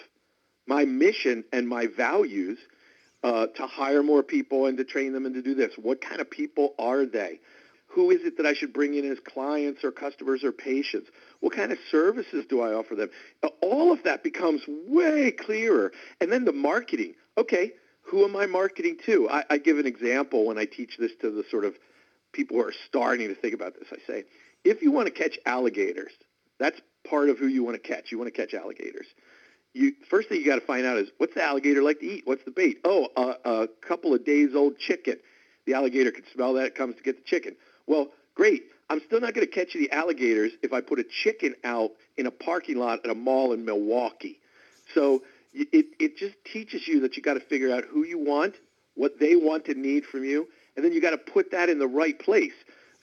my 0.67 0.85
mission 0.85 1.45
and 1.53 1.69
my 1.69 1.87
values 1.87 2.59
uh, 3.23 3.47
to 3.47 3.67
hire 3.67 4.03
more 4.03 4.23
people 4.23 4.67
and 4.67 4.79
to 4.79 4.85
train 4.85 5.12
them 5.12 5.27
and 5.27 5.35
to 5.35 5.43
do 5.43 5.55
this? 5.55 5.73
What 5.77 6.01
kind 6.01 6.21
of 6.21 6.31
people 6.31 6.75
are 6.79 7.05
they? 7.05 7.41
Who 7.89 8.11
is 8.11 8.23
it 8.25 8.37
that 8.37 8.47
I 8.47 8.53
should 8.53 8.73
bring 8.73 8.95
in 8.95 9.11
as 9.11 9.19
clients 9.21 9.83
or 9.85 9.91
customers 9.91 10.45
or 10.45 10.53
patients? 10.53 11.09
What 11.40 11.55
kind 11.55 11.72
of 11.72 11.79
services 11.90 12.44
do 12.49 12.61
I 12.61 12.72
offer 12.72 12.94
them? 12.94 13.11
All 13.61 13.92
of 13.92 14.03
that 14.05 14.22
becomes 14.22 14.62
way 14.66 15.31
clearer. 15.31 15.92
And 16.20 16.33
then 16.33 16.44
the 16.44 16.53
marketing. 16.53 17.14
Okay, 17.38 17.72
who 18.03 18.25
am 18.25 18.37
I 18.37 18.46
marketing 18.46 18.99
to? 19.07 19.29
I, 19.29 19.44
I 19.51 19.59
give 19.59 19.79
an 19.79 19.87
example 19.87 20.46
when 20.46 20.59
I 20.59 20.64
teach 20.64 20.96
this 20.99 21.12
to 21.20 21.31
the 21.31 21.44
sort 21.51 21.64
of 21.64 21.75
people 22.33 22.57
who 22.57 22.62
are 22.62 22.75
starting 22.87 23.29
to 23.29 23.35
think 23.35 23.55
about 23.55 23.75
this. 23.75 23.88
I 23.92 23.99
say, 24.07 24.25
if 24.64 24.83
you 24.83 24.90
want 24.90 25.07
to 25.07 25.12
catch 25.12 25.38
alligators, 25.46 26.12
that's 26.59 26.81
part 27.09 27.29
of 27.29 27.38
who 27.38 27.46
you 27.46 27.62
want 27.62 27.83
to 27.83 27.88
catch. 27.88 28.11
You 28.11 28.18
want 28.18 28.33
to 28.33 28.46
catch 28.46 28.55
alligators. 28.55 29.07
You 29.75 29.92
first 30.09 30.29
thing 30.29 30.40
you 30.40 30.46
got 30.46 30.59
to 30.59 30.66
find 30.66 30.87
out 30.87 30.96
is 30.96 31.11
what's 31.18 31.35
the 31.35 31.42
alligator 31.42 31.83
like 31.83 32.01
to 32.01 32.07
eat? 32.07 32.22
What's 32.25 32.44
the 32.44 32.51
bait? 32.51 32.79
Oh, 32.85 33.09
a 33.44 33.68
couple 33.87 34.14
of 34.14 34.25
days 34.25 34.55
old 34.55 34.79
chicken. 34.79 35.16
The 35.66 35.75
alligator 35.75 36.11
can 36.11 36.25
smell 36.33 36.55
that. 36.55 36.66
It 36.66 36.75
comes 36.75 36.96
to 36.96 37.03
get 37.03 37.16
the 37.16 37.25
chicken. 37.25 37.57
Well, 37.87 38.09
great. 38.35 38.64
I'm 38.88 39.01
still 39.01 39.20
not 39.20 39.35
going 39.35 39.46
to 39.46 39.53
catch 39.53 39.72
the 39.72 39.90
alligators 39.90 40.53
if 40.62 40.72
I 40.72 40.81
put 40.81 40.99
a 40.99 41.05
chicken 41.05 41.55
out 41.64 41.92
in 42.16 42.27
a 42.27 42.31
parking 42.31 42.79
lot 42.79 43.01
at 43.05 43.11
a 43.11 43.14
mall 43.14 43.53
in 43.53 43.64
Milwaukee. 43.64 44.38
So 44.94 45.22
it, 45.53 45.87
it 45.99 46.16
just 46.16 46.37
teaches 46.44 46.87
you 46.87 47.01
that 47.01 47.16
you 47.16 47.22
got 47.22 47.35
to 47.35 47.40
figure 47.40 47.75
out 47.75 47.85
who 47.85 48.05
you 48.05 48.18
want, 48.18 48.55
what 48.94 49.18
they 49.18 49.37
want 49.37 49.66
and 49.68 49.83
need 49.83 50.05
from 50.05 50.25
you, 50.25 50.49
and 50.77 50.85
then 50.85 50.92
you 50.92 51.01
got 51.01 51.11
to 51.11 51.18
put 51.18 51.51
that 51.51 51.68
in 51.68 51.79
the 51.79 51.88
right 51.88 52.18
place. 52.18 52.55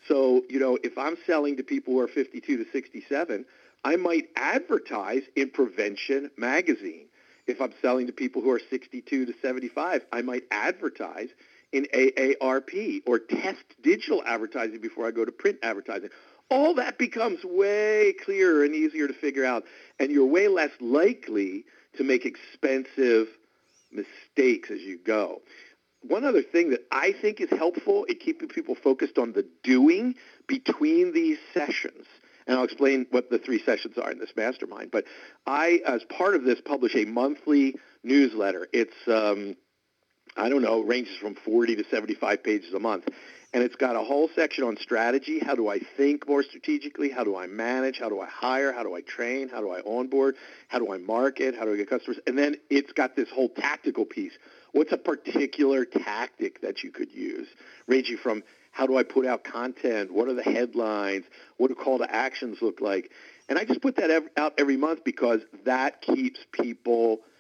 So, 0.08 0.44
you 0.50 0.60
know, 0.60 0.78
if 0.84 0.98
I'm 0.98 1.18
selling 1.26 1.58
to 1.58 1.64
people 1.64 1.94
who 1.94 2.00
are 2.00 2.08
52 2.08 2.64
to 2.64 2.72
67, 2.72 3.46
I 3.84 3.96
might 3.96 4.30
advertise 4.36 5.24
in 5.36 5.50
Prevention 5.50 6.30
Magazine. 6.38 7.06
If 7.48 7.62
I'm 7.62 7.74
selling 7.82 8.08
to 8.08 8.14
people 8.14 8.42
who 8.42 8.52
are 8.52 8.62
62 8.70 9.26
to 9.26 9.34
75, 9.42 10.06
I 10.12 10.22
might 10.22 10.44
advertise 10.52 11.30
in 11.74 11.88
AARP 11.94 13.02
or 13.06 13.20
test 13.20 13.64
digital 13.82 14.24
advertising 14.26 14.80
before 14.80 15.08
I 15.08 15.12
go 15.12 15.26
to 15.26 15.32
print 15.32 15.58
advertising. 15.64 16.10
All 16.50 16.76
that 16.76 16.98
becomes 16.98 17.44
way 17.44 18.14
clearer 18.24 18.64
and 18.64 18.76
easier 18.76 19.08
to 19.08 19.14
figure 19.14 19.44
out, 19.44 19.64
and 20.00 20.12
you're 20.12 20.26
way 20.26 20.48
less 20.48 20.72
likely 20.80 21.66
to 21.98 22.04
make 22.04 22.26
expensive 22.26 23.28
mistakes 23.92 24.70
as 24.70 24.82
you 24.82 25.00
go. 25.04 25.42
One 26.02 26.26
other 26.26 26.44
thing 26.44 26.70
that 26.72 26.86
I 26.92 27.14
think 27.22 27.42
is 27.42 27.50
helpful 27.50 28.04
in 28.04 28.16
keeping 28.18 28.50
people 28.50 28.76
focused 28.76 29.18
on 29.18 29.34
the 29.34 29.48
doing 29.64 30.16
between 30.48 31.14
these 31.14 31.40
sessions, 31.54 32.06
and 32.46 32.58
I'll 32.58 32.66
explain 32.66 33.08
what 33.10 33.30
the 33.30 33.40
three 33.40 33.64
sessions 33.64 33.98
are 33.98 34.12
in 34.12 34.20
this 34.20 34.34
mastermind, 34.36 34.92
but 34.92 35.06
I, 35.48 35.80
as 35.88 36.04
part 36.04 36.36
of 36.36 36.44
this, 36.44 36.60
publish 36.62 36.94
a 36.96 37.06
monthly 37.06 37.76
newsletter. 38.04 38.68
It's 38.74 38.94
um, 39.08 39.56
I 40.36 40.50
don't 40.50 40.62
know, 40.62 40.82
ranges 40.82 41.16
from 41.18 41.36
40 41.36 41.76
to 41.76 41.84
75 41.86 42.44
pages 42.44 42.74
a 42.74 42.80
month. 42.80 43.08
And 43.54 43.64
it's 43.64 43.76
got 43.76 43.96
a 43.96 44.00
whole 44.00 44.30
section 44.36 44.64
on 44.64 44.78
strategy. 44.78 45.38
How 45.38 45.54
do 45.54 45.70
I 45.70 45.80
think 45.80 46.28
more 46.28 46.42
strategically? 46.42 47.12
How 47.12 47.24
do 47.24 47.38
I 47.38 47.46
manage? 47.46 48.00
How 48.00 48.10
do 48.10 48.20
I 48.20 48.26
hire? 48.26 48.74
How 48.74 48.82
do 48.82 48.96
I 48.96 49.02
train? 49.02 49.48
How 49.48 49.62
do 49.62 49.70
I 49.70 49.82
onboard? 49.82 50.36
How 50.70 50.80
do 50.80 50.92
I 50.92 50.98
market? 50.98 51.56
How 51.56 51.66
do 51.66 51.74
I 51.74 51.78
get 51.78 51.88
customers? 51.88 52.20
And 52.26 52.36
then 52.36 52.56
it's 52.72 52.92
got 52.94 53.16
this 53.16 53.30
whole 53.30 53.50
tactical 53.50 54.06
piece. 54.06 54.34
What's 54.72 54.92
a 54.92 54.98
particular 54.98 55.86
tactic 55.86 56.62
that 56.62 56.84
you 56.84 56.90
could 56.90 57.12
use, 57.12 57.48
ranging 57.86 58.18
from 58.18 58.44
how 58.72 58.88
do 58.88 58.98
I 58.98 59.04
put 59.04 59.28
out 59.28 59.44
content? 59.44 60.12
What 60.12 60.28
are 60.28 60.34
the 60.34 60.42
headlines? 60.42 61.26
What 61.58 61.68
do 61.68 61.76
call 61.76 62.00
to 62.00 62.12
actions 62.12 62.58
look 62.60 62.82
like? 62.82 63.12
And 63.50 63.60
I 63.60 63.66
just 63.66 63.84
put 63.84 63.98
that 63.98 64.10
out 64.36 64.54
every 64.58 64.78
month 64.78 65.04
because 65.04 65.42
that 65.66 66.02
keeps 66.02 66.40
people– 66.52 67.20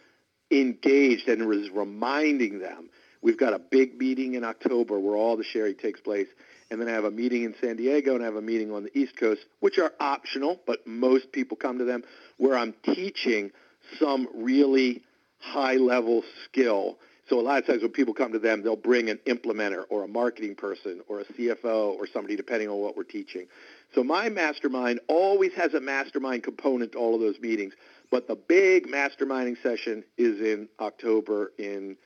engaged 0.61 1.27
and 1.27 1.53
is 1.53 1.69
reminding 1.69 2.59
them. 2.59 2.89
We've 3.21 3.37
got 3.37 3.53
a 3.53 3.59
big 3.59 3.97
meeting 3.97 4.35
in 4.35 4.43
October 4.43 4.99
where 4.99 5.15
all 5.15 5.37
the 5.37 5.43
sharing 5.43 5.75
takes 5.75 6.01
place. 6.01 6.27
And 6.69 6.81
then 6.81 6.87
I 6.87 6.91
have 6.91 7.05
a 7.05 7.11
meeting 7.11 7.43
in 7.43 7.55
San 7.61 7.77
Diego 7.77 8.15
and 8.15 8.23
I 8.23 8.25
have 8.25 8.35
a 8.35 8.41
meeting 8.41 8.71
on 8.71 8.83
the 8.83 8.97
East 8.97 9.15
Coast, 9.15 9.45
which 9.59 9.77
are 9.77 9.93
optional, 9.99 10.59
but 10.65 10.85
most 10.87 11.31
people 11.31 11.55
come 11.55 11.77
to 11.77 11.85
them, 11.85 12.03
where 12.37 12.57
I'm 12.57 12.73
teaching 12.83 13.51
some 13.99 14.27
really 14.33 15.03
high-level 15.39 16.23
skill. 16.45 16.97
So 17.29 17.39
a 17.39 17.41
lot 17.41 17.59
of 17.59 17.67
times 17.67 17.81
when 17.81 17.91
people 17.91 18.13
come 18.13 18.33
to 18.33 18.39
them, 18.39 18.63
they'll 18.63 18.75
bring 18.75 19.09
an 19.09 19.19
implementer 19.25 19.83
or 19.89 20.03
a 20.03 20.07
marketing 20.07 20.55
person 20.55 21.01
or 21.07 21.21
a 21.21 21.25
CFO 21.25 21.97
or 21.97 22.07
somebody, 22.07 22.35
depending 22.35 22.69
on 22.69 22.77
what 22.77 22.97
we're 22.97 23.03
teaching. 23.03 23.47
So 23.95 24.03
my 24.03 24.29
mastermind 24.29 24.99
always 25.07 25.53
has 25.53 25.73
a 25.73 25.79
mastermind 25.79 26.43
component 26.43 26.93
to 26.93 26.97
all 26.97 27.15
of 27.15 27.21
those 27.21 27.39
meetings. 27.39 27.73
But 28.13 28.27
the 28.27 28.35
big 28.35 28.85
masterminding 28.89 29.57
session 29.63 30.03
is 30.19 30.39
in 30.39 30.69
October 30.79 31.51
in 31.57 31.97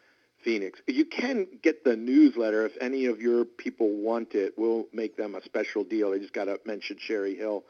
Phoenix. 0.41 0.80
You 0.88 1.04
can 1.04 1.48
get 1.62 1.84
the 1.84 1.98
newsletter 1.98 2.65
if 2.65 2.78
any 2.80 3.08
of 3.08 3.20
your 3.20 3.43
people 3.43 3.89
want 3.89 4.34
it. 4.34 4.54
We'll 4.56 4.86
make 4.93 5.17
them 5.17 5.36
a 5.36 5.43
special 5.43 5.84
deal. 5.84 6.12
They 6.12 6.20
just 6.20 6.32
got 6.32 6.46
to 6.46 6.62
mention 6.63 6.96
Sherry 6.98 7.36
Hill, 7.36 7.65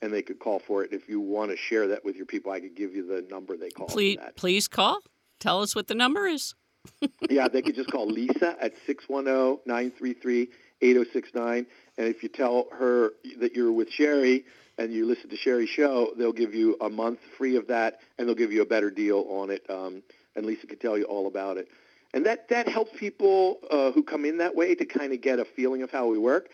and 0.00 0.10
they 0.10 0.22
could 0.22 0.38
call 0.38 0.58
for 0.58 0.84
it. 0.84 0.94
If 0.94 1.06
you 1.06 1.20
want 1.20 1.50
to 1.50 1.58
share 1.58 1.88
that 1.88 2.02
with 2.02 2.16
your 2.16 2.24
people, 2.24 2.50
I 2.50 2.60
could 2.60 2.74
give 2.74 2.96
you 2.96 3.06
the 3.06 3.26
number 3.28 3.58
they 3.58 3.68
call. 3.68 3.88
Please, 3.88 4.16
please 4.36 4.68
call. 4.68 5.00
Tell 5.38 5.60
us 5.60 5.74
what 5.74 5.86
the 5.86 5.94
number 5.94 6.26
is. 6.26 6.54
yeah, 7.28 7.46
they 7.46 7.60
could 7.60 7.74
just 7.74 7.90
call 7.90 8.06
Lisa 8.06 8.56
at 8.58 8.72
610-933-8069. 8.88 10.48
And 10.80 11.66
if 11.98 12.22
you 12.22 12.30
tell 12.30 12.68
her 12.72 13.10
that 13.38 13.54
you're 13.54 13.70
with 13.70 13.90
Sherry, 13.90 14.46
and 14.78 14.92
you 14.92 15.06
listen 15.06 15.30
to 15.30 15.36
Sherry's 15.36 15.70
show, 15.70 16.12
they'll 16.16 16.32
give 16.32 16.54
you 16.54 16.76
a 16.80 16.90
month 16.90 17.20
free 17.38 17.56
of 17.56 17.68
that, 17.68 18.00
and 18.18 18.28
they'll 18.28 18.34
give 18.34 18.52
you 18.52 18.62
a 18.62 18.66
better 18.66 18.90
deal 18.90 19.24
on 19.28 19.50
it. 19.50 19.64
Um, 19.68 20.02
and 20.34 20.44
Lisa 20.44 20.66
can 20.66 20.78
tell 20.78 20.98
you 20.98 21.04
all 21.04 21.26
about 21.26 21.56
it. 21.56 21.68
And 22.12 22.24
that, 22.26 22.48
that 22.48 22.68
helps 22.68 22.98
people 22.98 23.58
uh, 23.70 23.90
who 23.92 24.02
come 24.02 24.24
in 24.24 24.38
that 24.38 24.54
way 24.54 24.74
to 24.74 24.84
kind 24.84 25.12
of 25.12 25.20
get 25.20 25.38
a 25.38 25.44
feeling 25.44 25.82
of 25.82 25.90
how 25.90 26.06
we 26.06 26.18
work. 26.18 26.48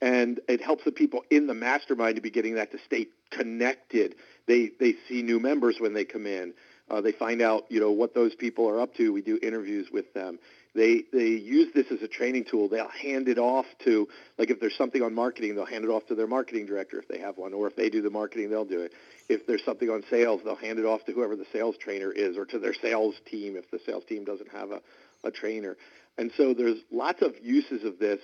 And 0.00 0.40
it 0.48 0.60
helps 0.60 0.84
the 0.84 0.92
people 0.92 1.24
in 1.30 1.46
the 1.46 1.54
mastermind 1.54 2.16
to 2.16 2.22
be 2.22 2.30
getting 2.30 2.54
that 2.56 2.72
to 2.72 2.78
stay 2.86 3.08
connected. 3.30 4.16
They, 4.46 4.70
they 4.80 4.94
see 5.08 5.22
new 5.22 5.38
members 5.38 5.76
when 5.78 5.94
they 5.94 6.04
come 6.04 6.26
in. 6.26 6.54
Uh, 6.90 7.00
they 7.00 7.12
find 7.12 7.40
out, 7.40 7.64
you 7.68 7.80
know, 7.80 7.90
what 7.90 8.14
those 8.14 8.34
people 8.34 8.68
are 8.68 8.80
up 8.80 8.94
to. 8.96 9.12
We 9.12 9.22
do 9.22 9.38
interviews 9.42 9.88
with 9.92 10.12
them. 10.12 10.38
They 10.74 11.04
they 11.12 11.28
use 11.28 11.72
this 11.74 11.86
as 11.90 12.00
a 12.02 12.08
training 12.08 12.44
tool. 12.44 12.68
They'll 12.68 12.88
hand 12.88 13.28
it 13.28 13.38
off 13.38 13.66
to 13.84 14.08
like 14.38 14.50
if 14.50 14.58
there's 14.58 14.76
something 14.76 15.02
on 15.02 15.14
marketing, 15.14 15.54
they'll 15.54 15.66
hand 15.66 15.84
it 15.84 15.90
off 15.90 16.06
to 16.06 16.14
their 16.14 16.26
marketing 16.26 16.66
director 16.66 16.98
if 16.98 17.08
they 17.08 17.18
have 17.18 17.36
one, 17.36 17.52
or 17.52 17.66
if 17.66 17.76
they 17.76 17.90
do 17.90 18.00
the 18.00 18.10
marketing, 18.10 18.48
they'll 18.48 18.64
do 18.64 18.80
it. 18.80 18.92
If 19.28 19.46
there's 19.46 19.64
something 19.64 19.90
on 19.90 20.02
sales, 20.08 20.40
they'll 20.44 20.56
hand 20.56 20.78
it 20.78 20.86
off 20.86 21.04
to 21.06 21.12
whoever 21.12 21.36
the 21.36 21.46
sales 21.52 21.76
trainer 21.76 22.10
is, 22.10 22.38
or 22.38 22.46
to 22.46 22.58
their 22.58 22.74
sales 22.74 23.14
team 23.26 23.56
if 23.56 23.70
the 23.70 23.80
sales 23.84 24.04
team 24.04 24.24
doesn't 24.24 24.50
have 24.50 24.70
a, 24.70 24.80
a 25.24 25.30
trainer. 25.30 25.76
And 26.16 26.32
so 26.36 26.54
there's 26.54 26.78
lots 26.90 27.20
of 27.22 27.34
uses 27.42 27.84
of 27.84 27.98
this 27.98 28.20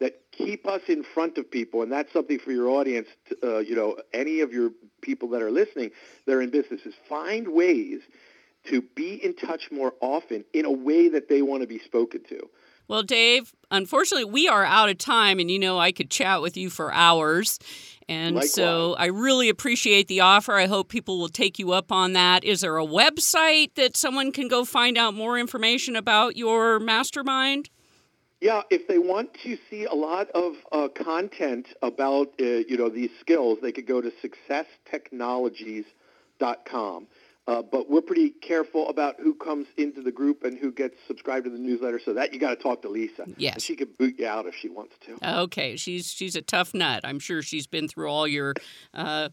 that 0.00 0.20
keep 0.32 0.66
us 0.66 0.82
in 0.88 1.04
front 1.04 1.38
of 1.38 1.48
people, 1.48 1.82
and 1.82 1.92
that's 1.92 2.12
something 2.12 2.40
for 2.40 2.50
your 2.50 2.68
audience. 2.68 3.06
To, 3.28 3.56
uh, 3.56 3.58
you 3.60 3.76
know, 3.76 3.96
any 4.12 4.40
of 4.40 4.52
your 4.52 4.70
people 5.00 5.28
that 5.28 5.42
are 5.42 5.50
listening 5.52 5.92
that 6.26 6.32
are 6.32 6.42
in 6.42 6.50
businesses, 6.50 6.94
find 7.08 7.46
ways 7.46 8.00
to 8.64 8.82
be 8.94 9.22
in 9.22 9.34
touch 9.34 9.70
more 9.70 9.94
often 10.00 10.44
in 10.52 10.64
a 10.64 10.70
way 10.70 11.08
that 11.08 11.28
they 11.28 11.42
want 11.42 11.62
to 11.62 11.66
be 11.66 11.80
spoken 11.80 12.22
to. 12.28 12.48
Well, 12.88 13.02
Dave, 13.02 13.52
unfortunately, 13.70 14.30
we 14.30 14.48
are 14.48 14.64
out 14.64 14.88
of 14.88 14.98
time, 14.98 15.38
and 15.38 15.50
you 15.50 15.58
know 15.58 15.78
I 15.78 15.92
could 15.92 16.10
chat 16.10 16.42
with 16.42 16.56
you 16.56 16.68
for 16.68 16.92
hours. 16.92 17.58
And 18.08 18.34
Likewise. 18.34 18.52
so 18.52 18.96
I 18.98 19.06
really 19.06 19.48
appreciate 19.48 20.08
the 20.08 20.20
offer. 20.20 20.52
I 20.52 20.66
hope 20.66 20.88
people 20.88 21.18
will 21.18 21.28
take 21.28 21.58
you 21.58 21.72
up 21.72 21.92
on 21.92 22.12
that. 22.12 22.44
Is 22.44 22.60
there 22.60 22.76
a 22.76 22.84
website 22.84 23.74
that 23.76 23.96
someone 23.96 24.32
can 24.32 24.48
go 24.48 24.64
find 24.64 24.98
out 24.98 25.14
more 25.14 25.38
information 25.38 25.96
about 25.96 26.36
your 26.36 26.80
mastermind? 26.80 27.70
Yeah, 28.40 28.62
if 28.70 28.88
they 28.88 28.98
want 28.98 29.32
to 29.44 29.56
see 29.70 29.84
a 29.84 29.94
lot 29.94 30.28
of 30.30 30.54
uh, 30.72 30.88
content 30.88 31.68
about 31.80 32.32
uh, 32.40 32.44
you 32.44 32.76
know 32.76 32.88
these 32.88 33.10
skills, 33.20 33.60
they 33.62 33.70
could 33.70 33.86
go 33.86 34.00
to 34.00 34.10
successtechnologies.com. 34.10 37.06
Uh, 37.48 37.60
but 37.60 37.90
we're 37.90 38.00
pretty 38.00 38.30
careful 38.30 38.88
about 38.88 39.16
who 39.18 39.34
comes 39.34 39.66
into 39.76 40.00
the 40.00 40.12
group 40.12 40.44
and 40.44 40.56
who 40.58 40.70
gets 40.70 40.94
subscribed 41.08 41.44
to 41.44 41.50
the 41.50 41.58
newsletter. 41.58 42.00
So 42.04 42.14
that 42.14 42.32
you 42.32 42.38
got 42.38 42.50
to 42.50 42.56
talk 42.56 42.82
to 42.82 42.88
Lisa. 42.88 43.24
Yes, 43.36 43.62
she 43.62 43.74
could 43.74 43.98
boot 43.98 44.14
you 44.18 44.28
out 44.28 44.46
if 44.46 44.54
she 44.54 44.68
wants 44.68 44.94
to. 45.06 45.40
Okay, 45.42 45.76
she's 45.76 46.12
she's 46.12 46.36
a 46.36 46.42
tough 46.42 46.72
nut. 46.72 47.00
I'm 47.04 47.18
sure 47.18 47.42
she's 47.42 47.66
been 47.66 47.88
through 47.88 48.08
all 48.08 48.28
your. 48.28 48.54
Uh, 48.94 49.30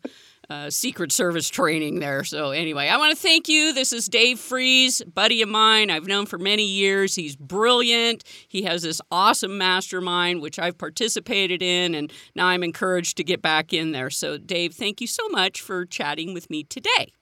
uh, 0.49 0.67
Secret 0.67 1.11
Service 1.11 1.47
training 1.47 1.99
there. 1.99 2.23
So, 2.23 2.49
anyway, 2.49 2.87
I 2.87 2.97
want 2.97 3.15
to 3.15 3.21
thank 3.21 3.47
you. 3.47 3.71
This 3.71 3.93
is 3.93 4.07
Dave 4.07 4.39
Frees, 4.39 5.03
buddy 5.03 5.43
of 5.43 5.49
mine. 5.49 5.91
I've 5.91 6.07
known 6.07 6.25
for 6.25 6.39
many 6.39 6.63
years. 6.63 7.13
He's 7.13 7.35
brilliant. 7.35 8.23
He 8.47 8.63
has 8.63 8.81
this 8.81 8.99
awesome 9.11 9.59
mastermind, 9.59 10.41
which 10.41 10.57
I've 10.57 10.79
participated 10.79 11.61
in, 11.61 11.93
and 11.93 12.11
now 12.33 12.47
I'm 12.47 12.63
encouraged 12.63 13.17
to 13.17 13.23
get 13.23 13.43
back 13.43 13.73
in 13.73 13.91
there. 13.91 14.09
So, 14.09 14.39
Dave, 14.39 14.73
thank 14.73 15.01
you 15.01 15.07
so 15.07 15.27
much 15.29 15.61
for 15.61 15.85
chatting 15.85 16.33
with 16.33 16.49
me 16.49 16.63
today. 16.63 17.13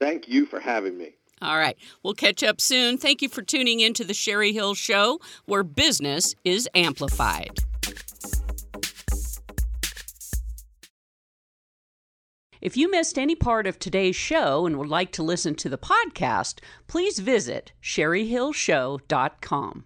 Thank 0.00 0.28
you 0.28 0.46
for 0.46 0.60
having 0.60 0.98
me. 0.98 1.14
All 1.42 1.58
right. 1.58 1.76
We'll 2.02 2.14
catch 2.14 2.42
up 2.42 2.60
soon. 2.60 2.98
Thank 2.98 3.22
you 3.22 3.28
for 3.28 3.42
tuning 3.42 3.80
in 3.80 3.94
to 3.94 4.04
the 4.04 4.14
Sherry 4.14 4.52
Hill 4.52 4.74
Show, 4.74 5.20
where 5.44 5.62
business 5.62 6.34
is 6.44 6.68
amplified. 6.74 7.58
If 12.60 12.76
you 12.76 12.90
missed 12.90 13.18
any 13.18 13.36
part 13.36 13.66
of 13.66 13.78
today's 13.78 14.16
show 14.16 14.66
and 14.66 14.78
would 14.78 14.88
like 14.88 15.12
to 15.12 15.22
listen 15.22 15.54
to 15.56 15.68
the 15.68 15.78
podcast, 15.78 16.60
please 16.88 17.18
visit 17.18 17.72
sherryhillshow.com. 17.82 19.84